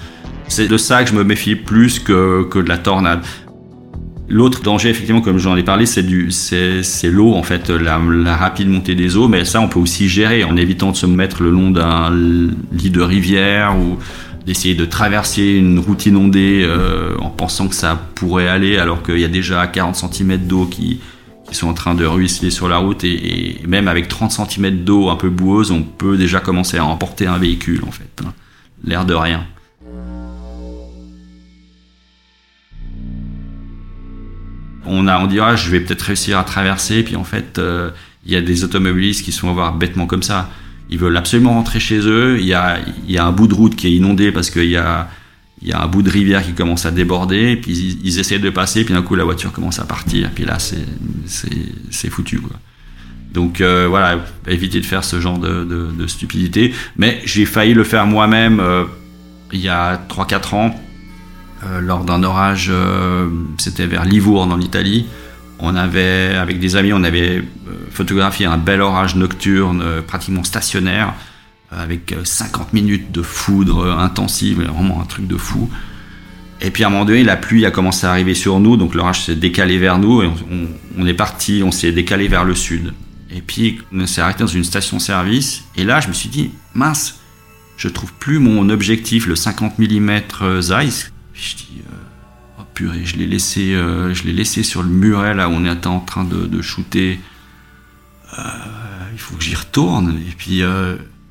[0.48, 3.22] C'est de ça que je me méfie plus que, que de la tornade.
[4.30, 7.98] L'autre danger, effectivement, comme j'en ai parlé, c'est du, c'est, l'eau, en fait, la,
[8.36, 9.28] rapide montée des eaux.
[9.28, 12.90] Mais ça, on peut aussi gérer en évitant de se mettre le long d'un lit
[12.90, 13.98] de rivière ou
[14.46, 19.20] d'essayer de traverser une route inondée euh, en pensant que ça pourrait aller alors qu'il
[19.20, 21.00] y a déjà 40 cm d'eau qui,
[21.54, 25.10] qui sont en train de ruisseler sur la route et, même avec 30 cm d'eau
[25.10, 28.10] un peu boueuse, on peut déjà commencer à emporter un véhicule en fait.
[28.26, 28.34] Hein.
[28.84, 29.46] L'air de rien.
[34.86, 37.92] On, a, on dira, ah, je vais peut-être réussir à traverser, puis en fait, euh,
[38.26, 40.50] il y a des automobilistes qui sont voir bêtement comme ça.
[40.90, 42.38] Ils veulent absolument rentrer chez eux.
[42.40, 42.80] Il y a
[43.26, 45.08] un bout de route qui est inondé parce qu'il y a
[45.64, 48.40] il y a un bout de rivière qui commence à déborder, puis ils, ils essaient
[48.40, 52.58] de passer, puis d'un coup la voiture commence à partir, puis là c'est foutu quoi.
[53.34, 56.74] Donc euh, voilà, éviter de faire ce genre de, de, de stupidité.
[56.98, 58.84] Mais j'ai failli le faire moi-même euh,
[59.52, 60.76] il y a 3-4 ans,
[61.66, 65.06] euh, lors d'un orage, euh, c'était vers Livourne en Italie.
[65.60, 67.44] On avait, avec des amis, on avait
[67.90, 71.14] photographié un bel orage nocturne, pratiquement stationnaire
[71.78, 75.70] avec 50 euh, minutes de foudre intensive, vraiment un truc de fou.
[76.62, 78.96] Et puis à un moment donné, la pluie a commencé à arriver sur nous, donc
[78.96, 80.30] l'orage s'est décalé vers nous et
[80.98, 82.94] on, est parti, on s'est décalé vers le sud.
[83.32, 87.20] Et puis on s'est arrêté dans une station-service et là je me suis dit, mince,
[87.76, 91.12] je trouve plus mon objectif, le 50 mm Zeiss.
[91.34, 95.52] je dis, euh, oh purée, je l'ai laissé, euh, laissé sur le muret là où
[95.52, 97.20] on était en train de, de shooter.
[98.38, 100.18] il faut que j'y retourne.
[100.30, 100.64] Et puis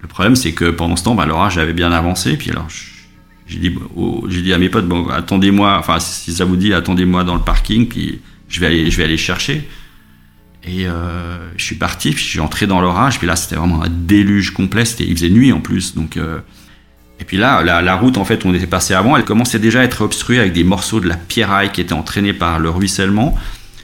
[0.03, 2.37] le problème, c'est que pendant ce temps, bah, l'orage avait bien avancé.
[2.37, 2.67] Puis alors,
[3.47, 3.75] j'ai dit,
[4.29, 7.41] j'ai dit à mes potes, bon, attendez-moi, enfin, si ça vous dit, attendez-moi dans le
[7.41, 9.69] parking, puis je vais aller, je vais aller chercher.
[10.65, 13.19] Et euh, je suis parti, puis je suis entré dans l'orage.
[13.19, 14.85] Puis là, c'était vraiment un déluge complet.
[15.01, 16.17] Il faisait nuit en plus, donc.
[16.17, 16.39] Euh,
[17.21, 19.85] et puis là, la, route, en fait, on était passé avant, elle commençait déjà à
[19.85, 23.39] être obstruée avec des morceaux de la pierraille qui étaient entraînés par le ruissellement.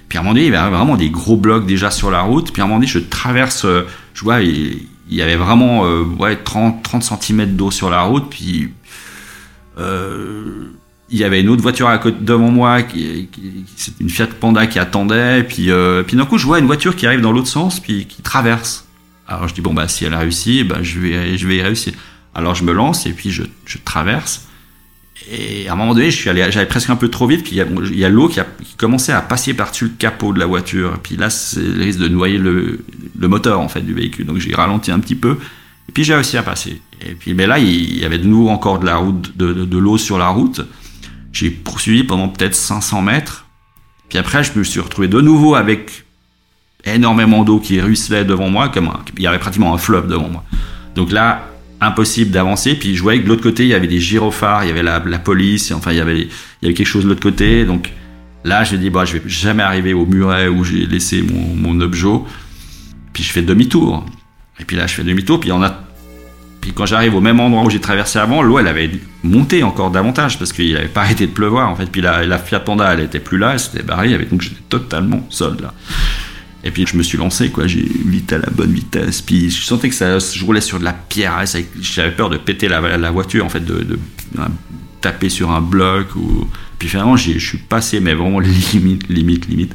[0.08, 2.22] Puis à un moment donné, il y avait vraiment des gros blocs déjà sur la
[2.22, 2.52] route.
[2.52, 4.40] Puis à un moment donné, je traverse, euh, je vois,
[5.16, 8.72] y avait vraiment euh, ouais, 30, 30 cm d'eau sur la route, puis
[9.78, 10.64] euh,
[11.10, 13.52] il y avait une autre voiture à côté devant moi, qui, qui
[14.00, 17.06] une Fiat Panda qui attendait, puis, euh, puis d'un coup je vois une voiture qui
[17.06, 18.86] arrive dans l'autre sens, puis qui traverse.
[19.26, 21.62] Alors je dis bon bah si elle a réussi, bah, je vais je vais y
[21.62, 21.92] réussir.
[22.34, 24.47] Alors je me lance et puis je, je traverse.
[25.30, 28.08] Et à un moment donné, je presque un peu trop vite, puis il y a,
[28.08, 30.98] l'eau qui, qui commençait à passer par-dessus le capot de la voiture.
[31.02, 32.80] Puis là, c'est le risque de noyer le,
[33.16, 34.26] moteur en fait du véhicule.
[34.26, 35.38] Donc j'ai ralenti un petit peu,
[35.88, 36.80] et puis j'ai réussi à passer.
[37.06, 39.98] Et puis mais là, il y avait de nouveau encore de la route, de, l'eau
[39.98, 40.62] sur la route.
[41.32, 43.46] J'ai poursuivi pendant peut-être 500 mètres.
[44.08, 46.06] Puis après, je me suis retrouvé de nouveau avec
[46.84, 50.44] énormément d'eau qui ruisselait devant moi, comme il y avait pratiquement un fleuve devant moi.
[50.94, 51.46] Donc là,
[51.80, 52.74] impossible d'avancer.
[52.74, 54.82] Puis je voyais que de l'autre côté, il y avait des gyrophares, il y avait
[54.82, 56.28] la, la police, enfin, il y, avait,
[56.62, 57.64] quelque chose de l'autre côté.
[57.64, 57.92] Donc
[58.44, 61.80] là, je me dis, bah, je vais jamais arriver au muret où j'ai laissé mon,
[61.80, 62.08] objet.
[63.12, 64.04] Puis je fais demi-tour.
[64.60, 65.84] Et puis là, je fais demi-tour, puis a.
[66.60, 68.90] Puis quand j'arrive au même endroit où j'ai traversé avant, l'eau, elle avait
[69.22, 71.70] monté encore davantage parce qu'il n'avait pas arrêté de pleuvoir.
[71.70, 74.42] En fait, puis la, la Fiat Panda, elle était plus là, elle s'était barrée, donc
[74.42, 75.72] j'étais totalement seul là.
[76.68, 77.66] Et puis je me suis lancé, quoi.
[77.66, 79.22] J'ai vite à la bonne vitesse.
[79.22, 81.42] Puis je sentais que ça, je roulais sur de la pierre.
[81.80, 83.98] J'avais peur de péter la, voiture, en fait, de,
[85.00, 86.08] taper sur un bloc.
[86.78, 88.40] Puis finalement, je suis passé, mais vraiment
[88.74, 89.74] limite, limite, limite.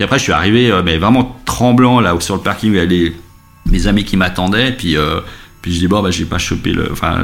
[0.00, 2.76] Et après, je suis arrivé, euh, mais vraiment tremblant là, sur le parking où il
[2.76, 3.16] y avait les-
[3.66, 4.72] mes amis qui m'attendaient.
[4.72, 5.20] Puis, euh,
[5.62, 6.74] puis je dis bon, bah, j'ai pas chopé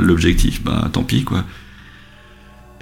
[0.00, 0.62] l'objectif.
[0.62, 1.44] Ben, tant pis, quoi.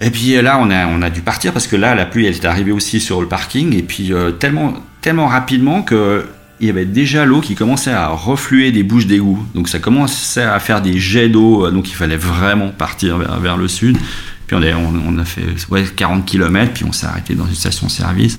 [0.03, 2.27] Et puis euh, là, on a, on a dû partir parce que là, la pluie,
[2.27, 3.75] elle est arrivée aussi sur le parking.
[3.75, 6.25] Et puis euh, tellement, tellement rapidement que
[6.61, 9.45] il y avait déjà l'eau qui commençait à refluer des bouches d'égout.
[9.53, 11.67] Donc ça commençait à faire des jets d'eau.
[11.67, 13.99] euh, Donc il fallait vraiment partir vers, le sud.
[14.47, 18.39] Puis on a, fait ouais, 40 km, puis on s'est arrêté dans une station-service.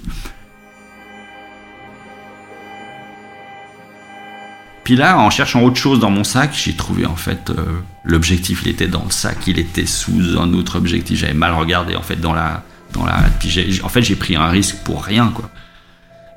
[4.85, 7.55] Puis là, en cherchant autre chose dans mon sac, j'ai trouvé en fait euh,
[8.05, 11.19] l'objectif, il était dans le sac, il était sous un autre objectif.
[11.19, 13.17] J'avais mal regardé en fait dans la, dans la.
[13.39, 15.49] Puis en fait, j'ai pris un risque pour rien quoi.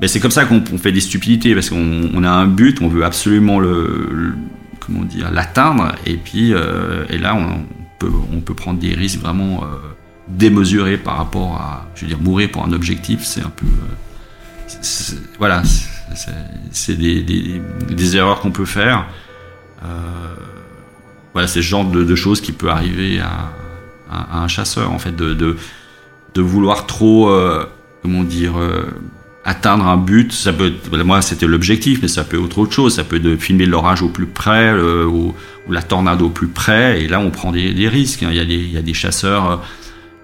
[0.00, 2.82] Mais c'est comme ça qu'on on fait des stupidités parce qu'on on a un but,
[2.82, 4.34] on veut absolument le,
[4.80, 7.64] comment dire l'atteindre et puis euh, et là on
[7.98, 9.66] peut on peut prendre des risques vraiment euh,
[10.28, 15.16] démesurés par rapport à je veux dire mourir pour un objectif, c'est un peu euh,
[15.38, 15.62] voilà,
[16.72, 19.06] c'est- des, des, erreurs qu'on peut faire.
[21.32, 23.52] Voilà, c'est ce genre de, choses qui peut arriver à,
[24.10, 27.30] un chasseur, en fait, de, de, vouloir trop,
[28.02, 28.54] comment dire,
[29.46, 30.32] atteindre un but.
[30.32, 30.72] Ça peut,
[31.04, 32.96] moi, c'était l'objectif, mais ça peut être autre chose.
[32.96, 35.34] Ça peut être de filmer l'orage au plus près, le- ou,
[35.70, 37.02] la tornade au plus près.
[37.02, 38.22] Et là, on prend des, risques.
[38.22, 38.28] hein.
[38.30, 39.50] Il y a des, il y a des chasseurs.
[39.50, 39.56] euh,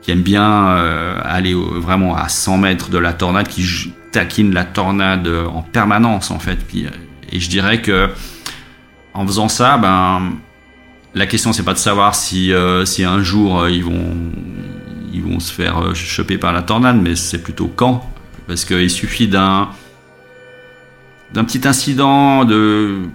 [0.03, 3.65] qui aiment bien euh, aller vraiment à 100 mètres de la tornade, qui
[4.11, 6.59] taquinent la tornade euh, en permanence en fait.
[6.75, 6.89] Euh,
[7.31, 8.09] et je dirais que
[9.15, 10.33] en faisant ça, ben
[11.15, 14.17] la question c'est pas de savoir si euh, si un jour euh, ils vont
[15.13, 18.05] ils vont se faire euh, choper par la tornade, mais c'est plutôt quand,
[18.47, 19.69] parce qu'il suffit d'un
[21.33, 23.09] d'un petit incident de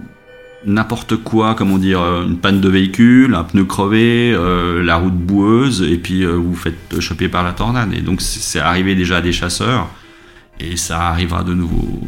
[0.66, 5.14] n'importe quoi, comment dire, euh, une panne de véhicule, un pneu crevé, euh, la route
[5.14, 7.92] boueuse, et puis euh, vous vous faites choper par la tornade.
[7.94, 9.88] Et donc c'est arrivé déjà à des chasseurs,
[10.58, 12.00] et ça arrivera de nouveau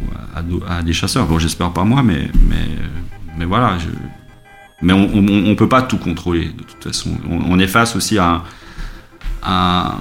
[0.67, 1.27] à, des chasseurs.
[1.27, 2.67] Bon, j'espère pas moi, mais mais
[3.39, 3.79] mais voilà.
[4.83, 7.11] Mais on, on peut pas tout contrôler de toute façon.
[7.29, 8.43] On, on est face aussi à
[9.43, 9.99] à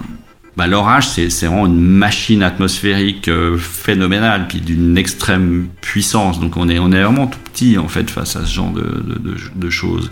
[0.59, 6.41] bah, l'orage, c'est vraiment une machine atmosphérique euh, phénoménale, puis d'une extrême puissance.
[6.41, 10.09] Donc on est, vraiment tout petit en fait face à ce genre de, choses.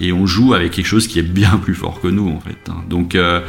[0.00, 2.58] Et on joue avec quelque chose qui est bien plus fort que nous en fait.
[2.68, 2.82] hein.
[2.90, 3.40] Donc euh,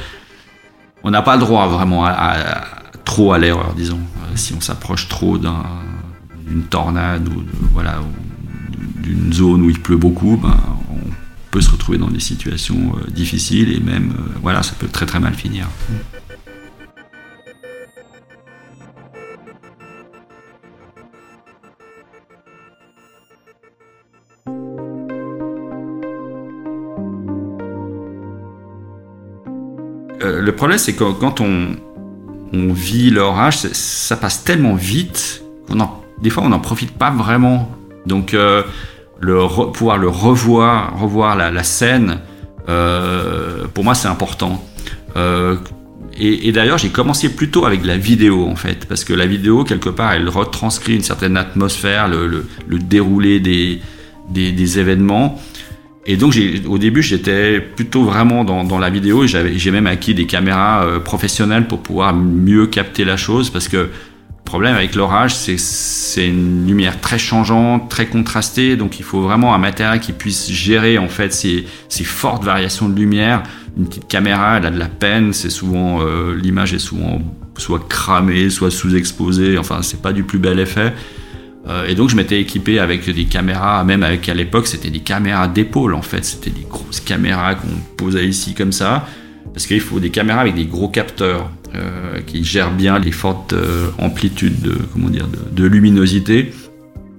[1.01, 2.63] on n'a pas le droit vraiment à,
[3.05, 3.97] trop à l'erreur, disons.
[3.97, 5.63] Euh, si on s'approche trop d'un-
[6.47, 7.41] d'une tornade ou
[7.73, 8.01] voilà,
[9.01, 10.55] d'une zone où il pleut beaucoup, ben,
[10.91, 11.10] on
[11.49, 15.34] peut se retrouver dans des situations difficiles et même, voilà, ça peut très très mal
[15.34, 15.65] finir.
[30.21, 31.75] Euh, le problème, c'est que quand on,
[32.54, 37.12] on vit l'orage, ça passe tellement vite qu'on en, des fois, on n'en profite pas
[37.12, 37.69] vraiment.
[38.06, 38.63] Donc, euh,
[39.19, 39.38] le
[39.71, 42.19] pouvoir le revoir, revoir la, scène,
[42.69, 44.63] euh, pour moi, c'est important.
[46.17, 49.89] Et, d'ailleurs, j'ai commencé plutôt avec la vidéo, en fait, parce que la vidéo, quelque
[49.89, 53.82] part, elle retranscrit une certaine atmosphère, le, le- déroulé des,
[54.30, 55.41] des événements.
[56.07, 56.37] Et donc,
[56.67, 59.25] au début, j'étais plutôt vraiment dans, la vidéo.
[59.25, 63.49] J'ai même acquis des caméras euh, professionnelles pour pouvoir mieux capter la chose.
[63.49, 63.89] Parce que le
[64.43, 69.57] problème avec l'orage, c'est une lumière très changeante, très contrastée, donc il faut vraiment un
[69.57, 73.41] matériel qui puisse gérer en fait ces, ces fortes variations de lumière.
[73.75, 77.21] Une petite caméra, elle a de la peine, c'est souvent euh, l'image est souvent
[77.57, 80.93] soit cramée, soit sous-exposée, enfin c'est pas du plus bel effet.
[81.67, 84.99] Euh, et donc je m'étais équipé avec des caméras, même avec à l'époque c'était des
[84.99, 89.08] caméras d'épaule en fait, c'était des grosses caméras qu'on posait ici comme ça,
[89.54, 93.54] parce qu'il faut des caméras avec des gros capteurs euh, qui gèrent bien les fortes
[93.54, 96.54] euh, amplitudes de, comment dire, de, luminosité.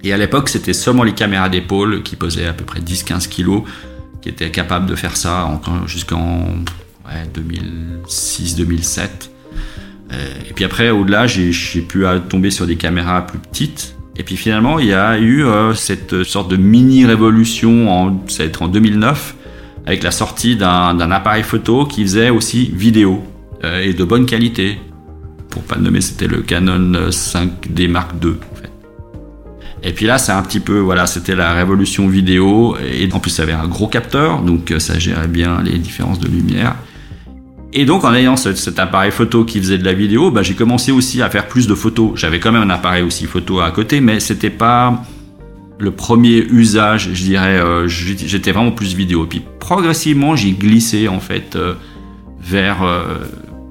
[0.05, 3.63] Et à l'époque c'était seulement les caméras d'épaule qui pesaient à peu près 10-15 kilos
[4.23, 6.47] qui étaient capables de faire ça jusqu'en
[7.05, 7.27] ouais,
[8.09, 9.09] 2006-2007.
[10.49, 11.51] Et puis après, au-delà, j'ai
[11.83, 15.75] pu tomber sur des caméras plus petites et puis finalement, il y a eu euh,
[15.75, 19.35] cette sorte de mini-révolution, ça va être en 2009,
[19.87, 23.23] avec la sortie d'un appareil photo qui faisait aussi vidéo,
[23.65, 24.79] euh, et de bonne qualité.
[25.51, 28.31] Pour pas le nommer, c'était le Canon 5D Mark II.
[28.53, 28.71] En fait.
[29.83, 33.31] Et puis là, c'est un petit peu, voilà, c'était la révolution vidéo, et en plus,
[33.31, 36.75] ça avait un gros capteur, donc euh, ça gérait bien les différences de lumière.
[37.73, 40.93] Et donc en ayant cet appareil photo qui faisait de la vidéo, bah, j'ai commencé
[40.93, 42.13] aussi à faire plus de photos.
[42.15, 45.03] J'avais quand même un appareil aussi photo à côté, mais c'était pas
[45.79, 47.59] le premier usage, je dirais.
[47.59, 49.27] Euh, j'étais vraiment plus vidéo.
[49.27, 51.75] Puis progressivement, j'ai glissé en fait euh,
[52.41, 53.19] vers euh,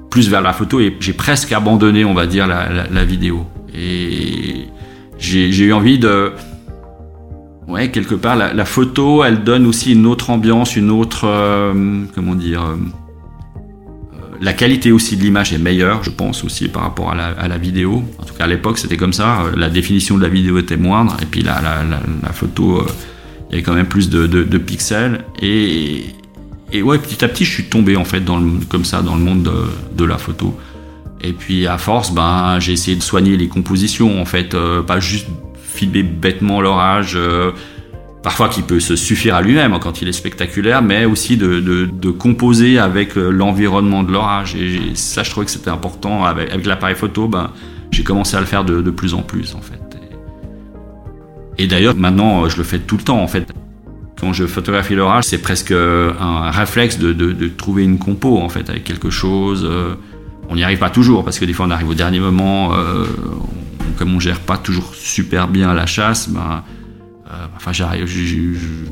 [0.09, 3.45] plus vers la photo et j'ai presque abandonné, on va dire, la, vidéo.
[3.73, 4.67] Et
[5.17, 6.31] j'ai eu envie de
[7.67, 11.27] ouais, quelque part, la, la, photo, elle donne aussi une autre ambiance, une autre,
[12.13, 12.77] comment dire,
[14.41, 18.03] la qualité aussi de l'image est meilleure, je pense aussi par rapport à la, vidéo.
[18.19, 19.43] En tout cas à l'époque c'était comme ça.
[19.55, 21.83] La définition de la vidéo était moindre et puis la,
[22.33, 22.85] photo, euh,
[23.49, 25.23] il y avait quand même plus de, pixels.
[25.41, 26.05] Et,
[26.73, 29.21] ouais, petit à petit je suis tombé en fait dans le, comme ça dans le
[29.21, 29.49] monde
[29.95, 30.57] de, la photo.
[31.21, 34.99] Et puis à force, ben j'ai essayé de soigner les compositions en fait, euh, pas
[34.99, 35.27] juste
[35.75, 37.13] filmer bêtement l'orage.
[37.15, 37.51] Euh,
[38.25, 42.79] parfois qui peut se suffire à lui-même quand il est spectaculaire, mais aussi de, composer
[42.79, 44.55] avec euh, l'environnement de l'orage.
[44.55, 46.25] Et ça, je trouvais que c'était important.
[46.25, 47.51] Avec, l'appareil photo, ben,
[47.91, 49.79] j'ai commencé à le faire de, plus en plus, en fait.
[51.59, 53.47] Et, d'ailleurs, maintenant, je le fais tout le temps, en fait.
[54.19, 58.85] Quand je photographie l'orage, c'est presque un réflexe de, trouver une compo, en fait, avec
[58.85, 59.67] quelque chose.
[59.69, 59.93] Euh,
[60.49, 63.05] on n'y arrive pas toujours, parce que des fois, on arrive au dernier moment, euh,
[63.99, 66.63] comme on gère pas toujours super bien la chasse, ben,
[67.27, 67.83] euh, enfin, je,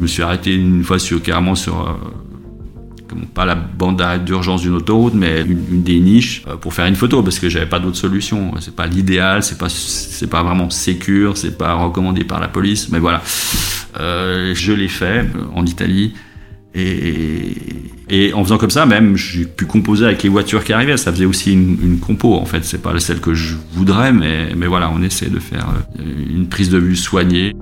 [0.02, 4.74] me suis arrêté une fois sur, carrément sur euh, pas la bande d'arrêt d'urgence d'une
[4.74, 7.98] autoroute, mais une, des niches euh, pour faire une photo parce que j'avais pas d'autre
[7.98, 8.54] solution.
[8.60, 12.89] C'est pas l'idéal, c'est pas c'est pas vraiment sécure, c'est pas recommandé par la police,
[12.89, 13.22] mais voilà.
[13.96, 16.13] je l'ai fait en Italie
[16.76, 20.98] et, en faisant comme ça, même j'ai pu composer avec les voitures qui arrivaient.
[20.98, 22.34] Ça faisait aussi une, une compo.
[22.34, 25.67] En fait, c'est pas celle que je voudrais, mais mais voilà, on essaie de faire
[26.00, 27.54] une prise de vue soignée.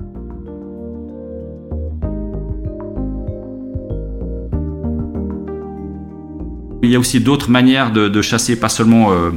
[6.92, 9.30] Y a aussi d'autres manières de, chasser, pas seulement, euh,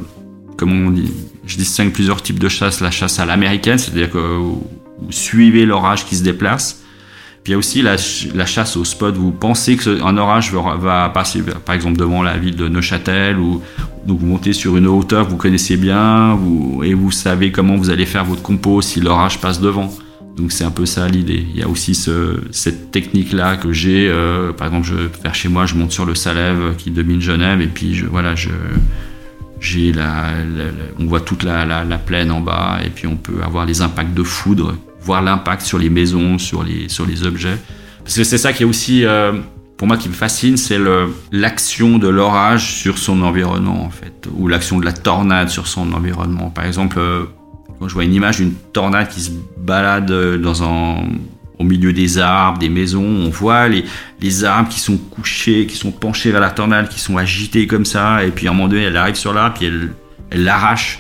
[0.58, 1.12] comme on dit,
[1.46, 4.68] je distingue plusieurs types de chasse, la chasse à l'américaine, c'est-à-dire que vous,
[5.10, 6.82] suivez l'orage qui se déplace.
[7.44, 7.98] Puis il y a aussi la,
[8.46, 9.16] chasse au spot.
[9.16, 13.62] Vous pensez qu'un orage va, passer, par exemple, devant la ville de Neuchâtel, ou
[14.06, 16.40] donc vous montez sur une hauteur que vous connaissez bien,
[16.84, 19.94] et vous savez comment vous allez faire votre compo si l'orage passe devant.
[20.36, 21.46] Donc c'est un peu ça l'idée.
[21.54, 24.10] Il y a aussi ce, cette technique-là que j'ai.
[24.10, 27.62] Euh, par exemple, je faire chez moi, je monte sur le Salève qui domine Genève
[27.62, 28.50] et puis je, voilà, je,
[31.00, 34.14] on voit toute la, la, plaine en bas et puis on peut avoir les impacts
[34.14, 37.58] de foudre, voir l'impact sur les maisons, sur les, sur les objets.
[38.04, 39.34] Parce que c'est ça qui est aussi, euh,
[39.78, 40.80] pour moi, qui me fascine, c'est
[41.32, 45.94] l'action de l'orage sur son environnement en fait, ou l'action de la tornade sur son
[45.94, 46.50] environnement.
[46.50, 46.98] Par exemple.
[47.00, 47.24] Euh,
[47.80, 51.04] quand je vois une image d'une tornade qui se balade euh, dans un,
[51.60, 53.86] au milieu des arbres, des maisons, on voit les,
[54.22, 57.86] les arbres qui sont couchés, qui sont penchés vers la tornade, qui sont agités comme
[57.86, 59.94] ça, et puis à un moment donné, elle arrive sur l'arbre, puis elle,
[60.32, 61.00] elle l'arrache,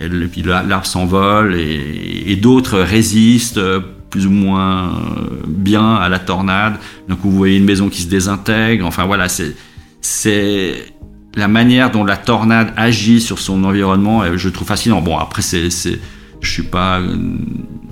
[0.00, 6.08] et puis l'arbre s'envole, et, et d'autres résistent euh, plus ou moins euh, bien à
[6.08, 6.76] la tornade.
[7.08, 9.54] Donc vous voyez une maison qui se désintègre, enfin voilà, c'est
[10.00, 10.92] c'est
[11.38, 15.00] la manière dont la tornade agit sur son environnement, euh, je trouve fascinant.
[15.00, 16.00] Bon, après, c'est, c'est,
[16.40, 17.16] je suis pas euh,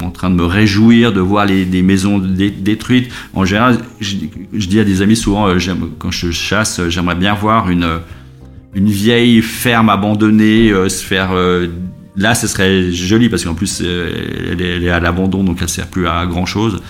[0.02, 3.10] en train de me réjouir de voir les, maisons détruites.
[3.34, 4.16] En général, je,
[4.52, 5.58] dis à des amis souvent, euh,
[5.98, 8.00] quand je chasse, j'aimerais bien voir une,
[8.74, 11.30] une vieille ferme abandonnée se faire.
[12.16, 16.08] là, ce serait joli parce qu'en plus, elle est, à l'abandon, donc elle sert plus
[16.08, 16.82] à grand chose.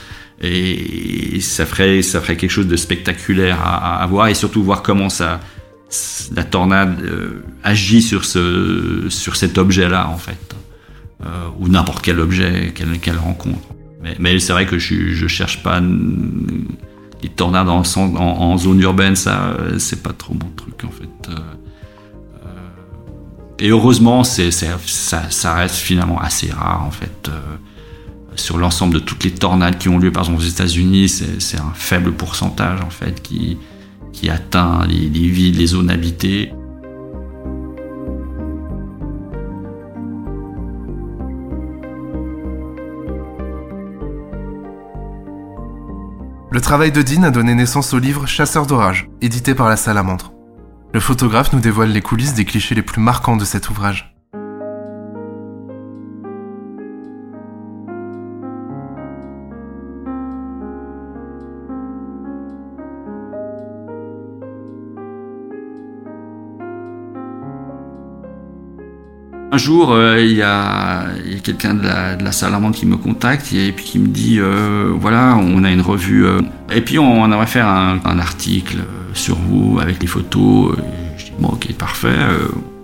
[0.43, 5.09] Et ça ferait, ça ferait quelque chose de spectaculaire à voir et surtout voir comment
[5.09, 5.41] ça,
[6.35, 10.57] la tornade euh, agit sur, ce, sur cet objet-là, en fait,
[11.25, 13.69] euh, ou n'importe quel objet qu'elle rencontre.
[14.19, 20.03] Mais, c'est vrai que je ne cherche pas les tornades en, zone urbaine, ça, c'est
[20.03, 21.33] pas trop mon truc en fait.
[23.59, 27.31] et heureusement, ça, reste finalement assez rare en fait
[28.37, 31.73] sur l'ensemble de toutes les tornades qui ont lieu, par exemple aux États-Unis, c'est un
[31.75, 33.59] faible pourcentage en fait qui,
[34.17, 36.53] qui atteint les, les villes, les zones habitées.
[46.51, 50.33] Le travail de Dean a donné naissance au livre Chasseur d'orage, édité par la Salamandre.
[50.95, 54.16] Le photographe nous dévoile les coulisses des clichés les plus marquants de cet ouvrage.
[69.57, 71.07] Un jour, euh, il y a,
[71.43, 74.93] quelqu'un de la, de la salamandre qui me contacte et puis qui me dit euh,
[74.95, 78.81] voilà, on a une revue euh, et puis on, on aimerait faire un, article
[79.15, 80.77] sur vous avec les photos.
[81.17, 82.19] je dis bon, ok, parfait.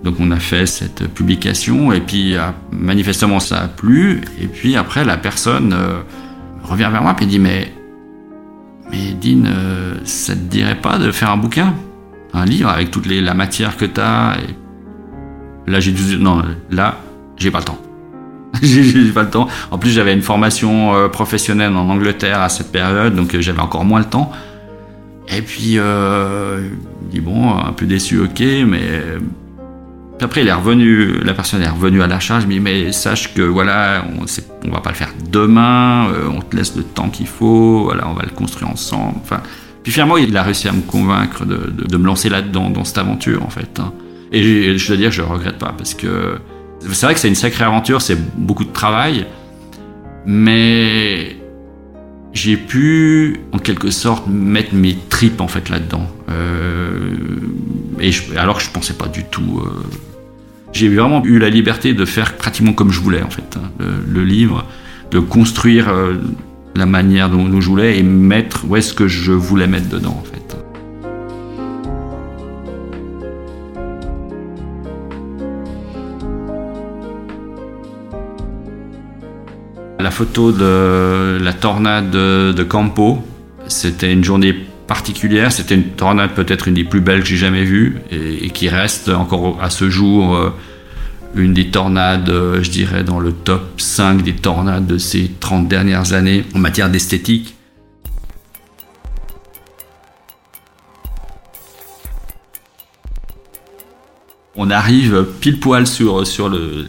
[0.02, 2.36] Donc on a fait cette publication et puis
[2.70, 5.76] manifestement ça a plu et puis après la personne
[6.62, 7.70] revient vers moi et dit mais
[8.90, 9.44] mais Dean,
[10.04, 11.74] ça te dirait pas de faire un bouquin,
[12.32, 14.61] un livre avec toute la matière que tu as et
[15.66, 16.98] Là, j'ai dû non, là,
[17.36, 17.80] j'ai pas le temps.
[18.62, 19.48] j'ai pas le temps.
[19.70, 23.60] En plus, j'avais une formation euh, professionnelle en Angleterre à cette période, donc euh, j'avais
[23.60, 24.32] encore moins le temps.
[25.28, 26.68] Et puis, euh,
[27.10, 29.02] dit bon, un peu déçu, ok, mais
[30.22, 33.34] puis après, il est revenu, la personne est revenue à la charge, mais, mais sache
[33.34, 34.24] que voilà, on,
[34.68, 38.08] on va pas le faire demain, euh, on te laisse le temps qu'il faut, voilà,
[38.08, 39.16] on va le construire ensemble.
[39.22, 39.40] Enfin,
[39.82, 42.84] puis finalement, il a réussi à me convaincre de, de, de me lancer là-dedans, dans
[42.84, 43.80] cette aventure, en fait.
[43.80, 43.92] Hein.
[44.32, 46.38] Et je dois dire, je le regrette pas parce que
[46.90, 49.26] c'est vrai que c'est une sacrée aventure, c'est beaucoup de travail,
[50.26, 51.36] mais
[52.32, 56.08] j'ai pu en quelque sorte mettre mes tripes en fait là-dedans.
[56.30, 57.10] Euh,
[58.00, 59.60] et alors que je pensais pas du tout.
[59.64, 59.82] Euh,
[60.72, 64.24] j'ai vraiment eu la liberté de faire pratiquement comme je voulais en fait hein, le,
[64.24, 64.64] livre,
[65.10, 66.14] de construire euh,
[66.74, 70.22] la manière dont, dont je voulais et mettre où est-ce que je voulais mettre dedans.
[80.02, 83.22] La photo de la tornade de Campo,
[83.68, 84.52] c'était une journée
[84.88, 88.68] particulière, c'était une tornade peut-être une des plus belles que j'ai jamais vues et, qui
[88.68, 90.50] reste encore à ce jour euh,
[91.36, 95.68] une des tornades, euh, je dirais, dans le top 5 des tornades de ces 30
[95.68, 97.54] dernières années en matière d'esthétique.
[104.56, 106.86] On arrive pile poil sur, sur le,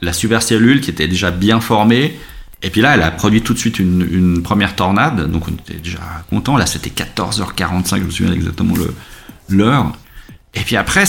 [0.00, 2.18] la supercellule qui était déjà bien formée.
[2.62, 5.78] Et puis là, elle a produit tout de suite une, première tornade, donc on était
[5.78, 5.98] déjà
[6.30, 6.56] content.
[6.56, 8.74] Là, c'était 14h45, je me souviens exactement
[9.48, 9.92] l'heure.
[10.54, 11.04] Et puis après,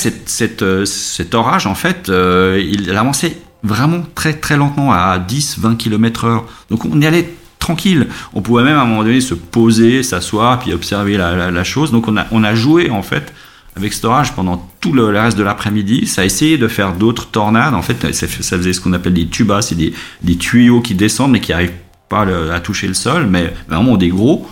[0.62, 6.26] euh, cet orage, en fait, euh, il avançait vraiment très très lentement à 10-20 km
[6.26, 6.46] heure.
[6.70, 8.08] Donc on y allait tranquille.
[8.34, 11.92] On pouvait même à un moment donné se poser, s'asseoir, puis observer la, chose.
[11.92, 13.34] Donc on a, on a joué en fait
[13.76, 16.08] avec Storage pendant tout le, reste de l'après-midi.
[16.08, 17.74] Ça a essayé de faire d'autres tornades.
[17.74, 19.94] En fait, ça, faisait ce qu'on appelle des tubas, c'est des,
[20.38, 21.74] tuyaux qui descendent mais qui n'arrivent
[22.10, 24.48] pas à toucher le sol, mais vraiment des gros.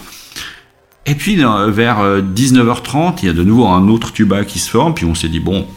[1.06, 4.70] Et puis vers 19h30, euh, il y a de nouveau un autre tuba qui se
[4.70, 5.68] forme, puis on s'est dit, bon,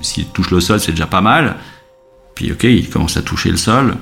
[0.00, 1.56] s'il touche le sol, c'est déjà pas mal.
[2.34, 3.96] Puis ok, il commence à toucher le sol.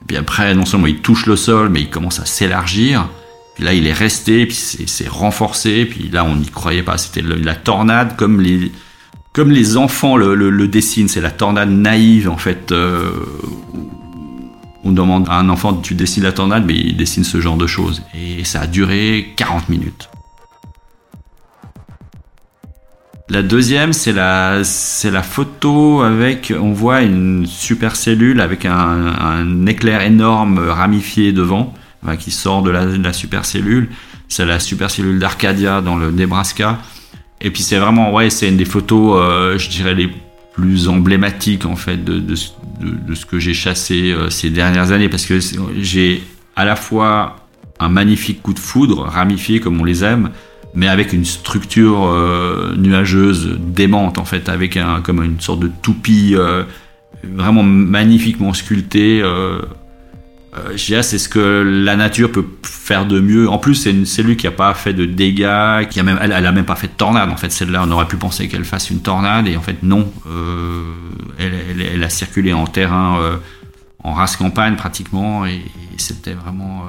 [0.00, 3.08] Et puis après, non seulement il touche le sol, mais il commence à s'élargir.
[3.54, 6.96] Puis là, il est resté, puis c'est renforcé, puis là, on n'y croyait pas.
[6.96, 8.72] C'était la tornade comme les,
[9.32, 11.08] comme les enfants le, dessinent.
[11.08, 12.72] C'est la tornade naïve, en fait.
[12.72, 13.10] Euh,
[14.84, 17.66] on demande à un enfant, tu dessines la tornade, mais il dessine ce genre de
[17.66, 18.02] choses.
[18.14, 20.08] Et ça a duré 40 minutes.
[23.28, 24.60] La deuxième, c'est la,
[25.04, 31.72] la photo avec, on voit une supercellule avec un, un éclair énorme ramifié devant
[32.18, 33.88] qui sort de la, supercellule.
[34.28, 36.78] C'est la supercellule d'Arcadia dans le Nebraska.
[37.42, 40.08] Et puis c'est vraiment, ouais, c'est une des photos, euh, je dirais, les
[40.54, 42.34] plus emblématiques en fait de, de,
[43.14, 45.08] ce que j'ai chassé euh, ces dernières années.
[45.08, 45.38] Parce que
[45.78, 46.22] j'ai
[46.54, 47.36] à la fois
[47.80, 50.30] un magnifique coup de foudre ramifié comme on les aime,
[50.74, 55.70] mais avec une structure euh, nuageuse démente en fait, avec un comme une sorte de
[55.82, 56.36] toupie
[57.24, 59.22] vraiment magnifiquement sculptée
[60.54, 63.48] euh, c'est ce que la nature peut faire de mieux.
[63.48, 66.32] En plus, c'est une cellule qui a pas fait de dégâts, qui a même, elle,
[66.32, 67.30] a même pas fait de tornade.
[67.30, 70.12] En fait, celle-là, on aurait pu penser qu'elle fasse une tornade, et en fait, non.
[70.28, 70.82] Euh,
[71.38, 73.36] elle, a circulé en terrain, euh,
[74.04, 75.62] en race campagne pratiquement, et,
[75.98, 76.84] c'était vraiment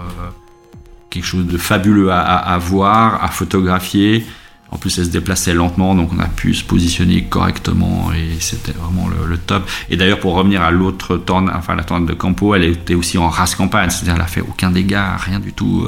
[1.11, 4.26] quelque chose de fabuleux à voir, à photographier.
[4.74, 8.71] En plus, elle se déplaçait lentement, donc on a pu se positionner correctement et c'était
[8.71, 9.69] vraiment le, top.
[9.91, 13.19] Et d'ailleurs, pour revenir à l'autre tornade, enfin la tornade de Campo, elle était aussi
[13.19, 15.88] en race campagne, c'est-à-dire elle a fait aucun dégât, rien du tout.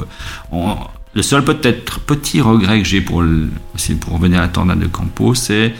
[0.52, 0.76] On,
[1.14, 3.24] le seul peut-être petit regret que j'ai pour,
[4.00, 5.74] pour revenir à la tornade de Campo, c'est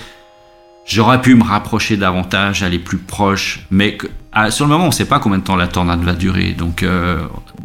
[0.84, 3.98] j'aurais pu me rapprocher davantage, aller plus proche, mais
[4.32, 6.52] à, sur le moment, on ne sait pas combien de temps la tornade va durer.
[6.52, 7.20] Donc, euh,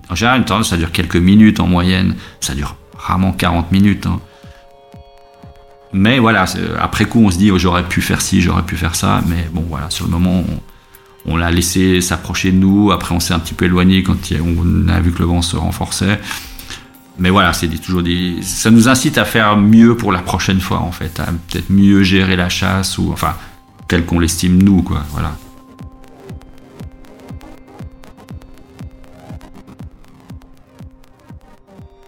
[0.09, 4.05] en général, une tornade, ça dure quelques minutes en moyenne, ça dure rarement 40 minutes.
[4.05, 4.19] Hein.
[5.93, 6.45] Mais voilà,
[6.79, 9.21] après coup, on se dit, oh, j'aurais pu faire ci, j'aurais pu faire ça.
[9.27, 10.43] Mais bon, voilà, sur le moment,
[11.25, 12.91] on, l'a laissé s'approcher de nous.
[12.91, 15.57] Après, on s'est un petit peu éloigné quand on a vu que le vent se
[15.57, 16.19] renforçait.
[17.19, 18.37] Mais voilà, c'est toujours des.
[18.41, 22.03] Ça nous incite à faire mieux pour la prochaine fois, en fait, à peut-être mieux
[22.03, 23.35] gérer la chasse ou enfin
[23.87, 25.03] tel qu'on l'estime nous, quoi.
[25.11, 25.35] Voilà.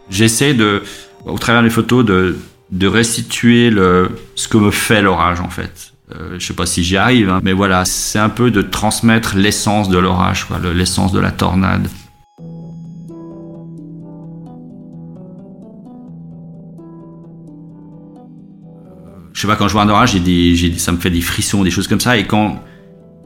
[0.09, 0.84] J'essaie de,
[1.25, 2.38] au travers des photos, de
[2.74, 5.93] de restituer le, ce que me fait l'orage en fait.
[6.11, 9.36] Euh, je sais pas si j'y arrive, hein, mais voilà, c'est un peu de transmettre
[9.38, 11.88] l'essence de l'orage, l'essence de la tornade.
[19.34, 21.63] Je sais pas, quand je vois un orage, des, j'ai, ça me fait des frissons,
[21.63, 22.63] des choses comme ça, et quand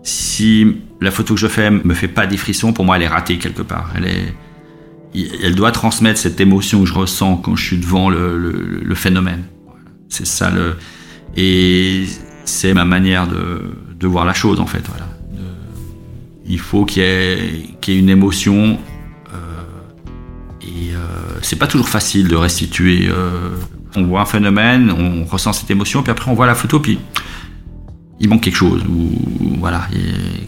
[0.04, 3.08] si la photo que je fais me fait pas des frissons, pour moi elle est
[3.08, 3.92] ratée quelque part.
[3.96, 4.34] Elle est,
[5.16, 9.44] elle doit transmettre cette émotion que je ressens quand je suis devant le, phénomène.
[10.10, 10.76] C'est ça le
[11.36, 12.06] et
[12.46, 14.84] c'est ma manière de, voir la chose en fait.
[14.88, 15.08] Voilà.
[16.50, 18.80] Il faut qu'il y, qu y, ait une émotion
[19.34, 19.38] euh,
[20.62, 20.98] et euh,
[21.42, 23.10] c'est pas toujours facile de restituer.
[23.10, 23.50] Euh,
[23.96, 27.00] on voit un phénomène, on ressent cette émotion, puis après on voit la photo, puis
[28.20, 29.12] il manque quelque chose ou
[29.60, 29.88] voilà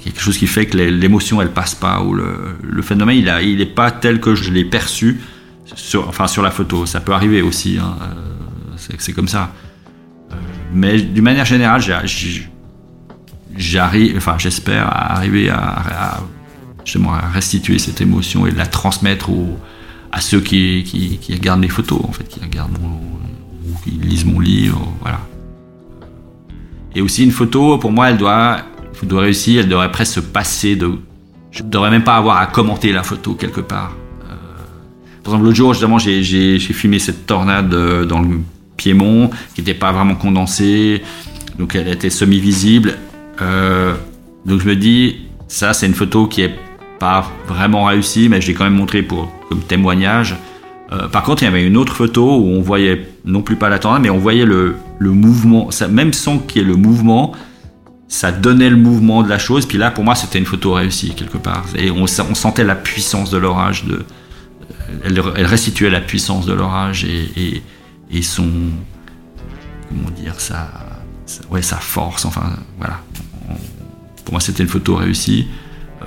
[0.03, 3.65] quelque chose qui fait que l'émotion elle passe pas ou le, phénomène il a, est
[3.65, 5.19] pas tel que je l'ai perçu
[5.75, 6.85] sur enfin sur la photo.
[6.85, 7.95] Ça peut arriver aussi hein,
[8.75, 9.53] c'est comme ça.
[10.73, 11.81] Mais d'une manière générale
[13.55, 16.19] j'arrive enfin j'espère arriver à, à,
[16.85, 19.29] justement à restituer cette émotion et la transmettre
[20.11, 24.25] à ceux qui, qui, qui regardent les photos en fait qui regardent ou qui lisent
[24.25, 25.19] mon livre voilà
[26.95, 28.57] et aussi une photo, pour moi, elle doit,
[29.01, 30.91] elle doit réussir, elle devrait presque se passer de...
[31.51, 33.95] Je ne devrais même pas avoir à commenter la photo quelque part.
[34.23, 34.35] Euh,
[35.23, 38.39] par exemple, l'autre jour, justement, j'ai filmé cette tornade euh, dans le
[38.77, 41.03] Piémont, qui n'était pas vraiment condensée,
[41.57, 42.97] donc elle était semi-visible.
[43.41, 43.93] Euh,
[44.45, 45.17] donc je me dis,
[45.47, 46.55] ça c'est une photo qui est
[46.97, 50.35] pas vraiment réussie, mais je l'ai quand même montré pour, comme témoignage.
[51.11, 53.77] Par contre, il y avait une autre photo où on voyait non plus pas la
[53.77, 57.33] tornade, mais on voyait le, le mouvement, même sans qu'il y ait le mouvement,
[58.09, 59.65] ça donnait le mouvement de la chose.
[59.65, 61.65] Puis là, pour moi, c'était une photo réussie quelque part.
[61.75, 63.85] Et on, sentait la puissance de l'orage.
[63.85, 64.05] De,
[65.03, 68.49] elle, elle, restituait la puissance de l'orage et, son,
[69.87, 70.67] comment dire, sa,
[71.49, 72.25] ouais, sa force.
[72.25, 72.99] Enfin, voilà.
[74.25, 75.47] pour moi, c'était une photo réussie,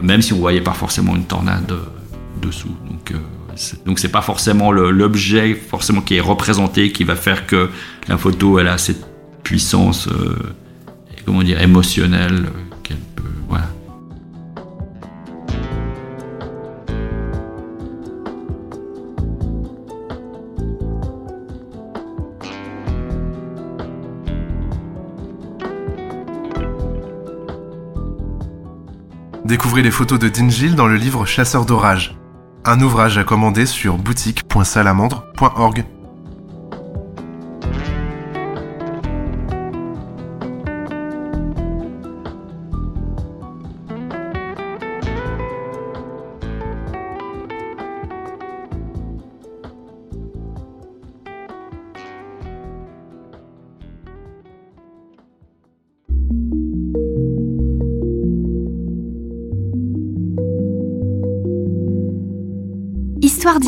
[0.03, 1.72] même si on voyait pas forcément une tornade
[2.43, 2.76] dessous.
[2.90, 3.18] Donc euh,
[3.84, 7.70] donc c'est pas forcément l'objet forcément qui est représenté qui va faire que
[8.09, 9.05] la photo elle a cette
[9.42, 10.36] puissance euh,
[11.26, 12.46] comment dire émotionnelle
[12.82, 13.68] qu'elle peut voilà.
[29.44, 32.16] Découvrez les photos de Dingil dans le livre Chasseur d'orage,
[32.64, 35.84] un ouvrage à commander sur boutique.salamandre.org.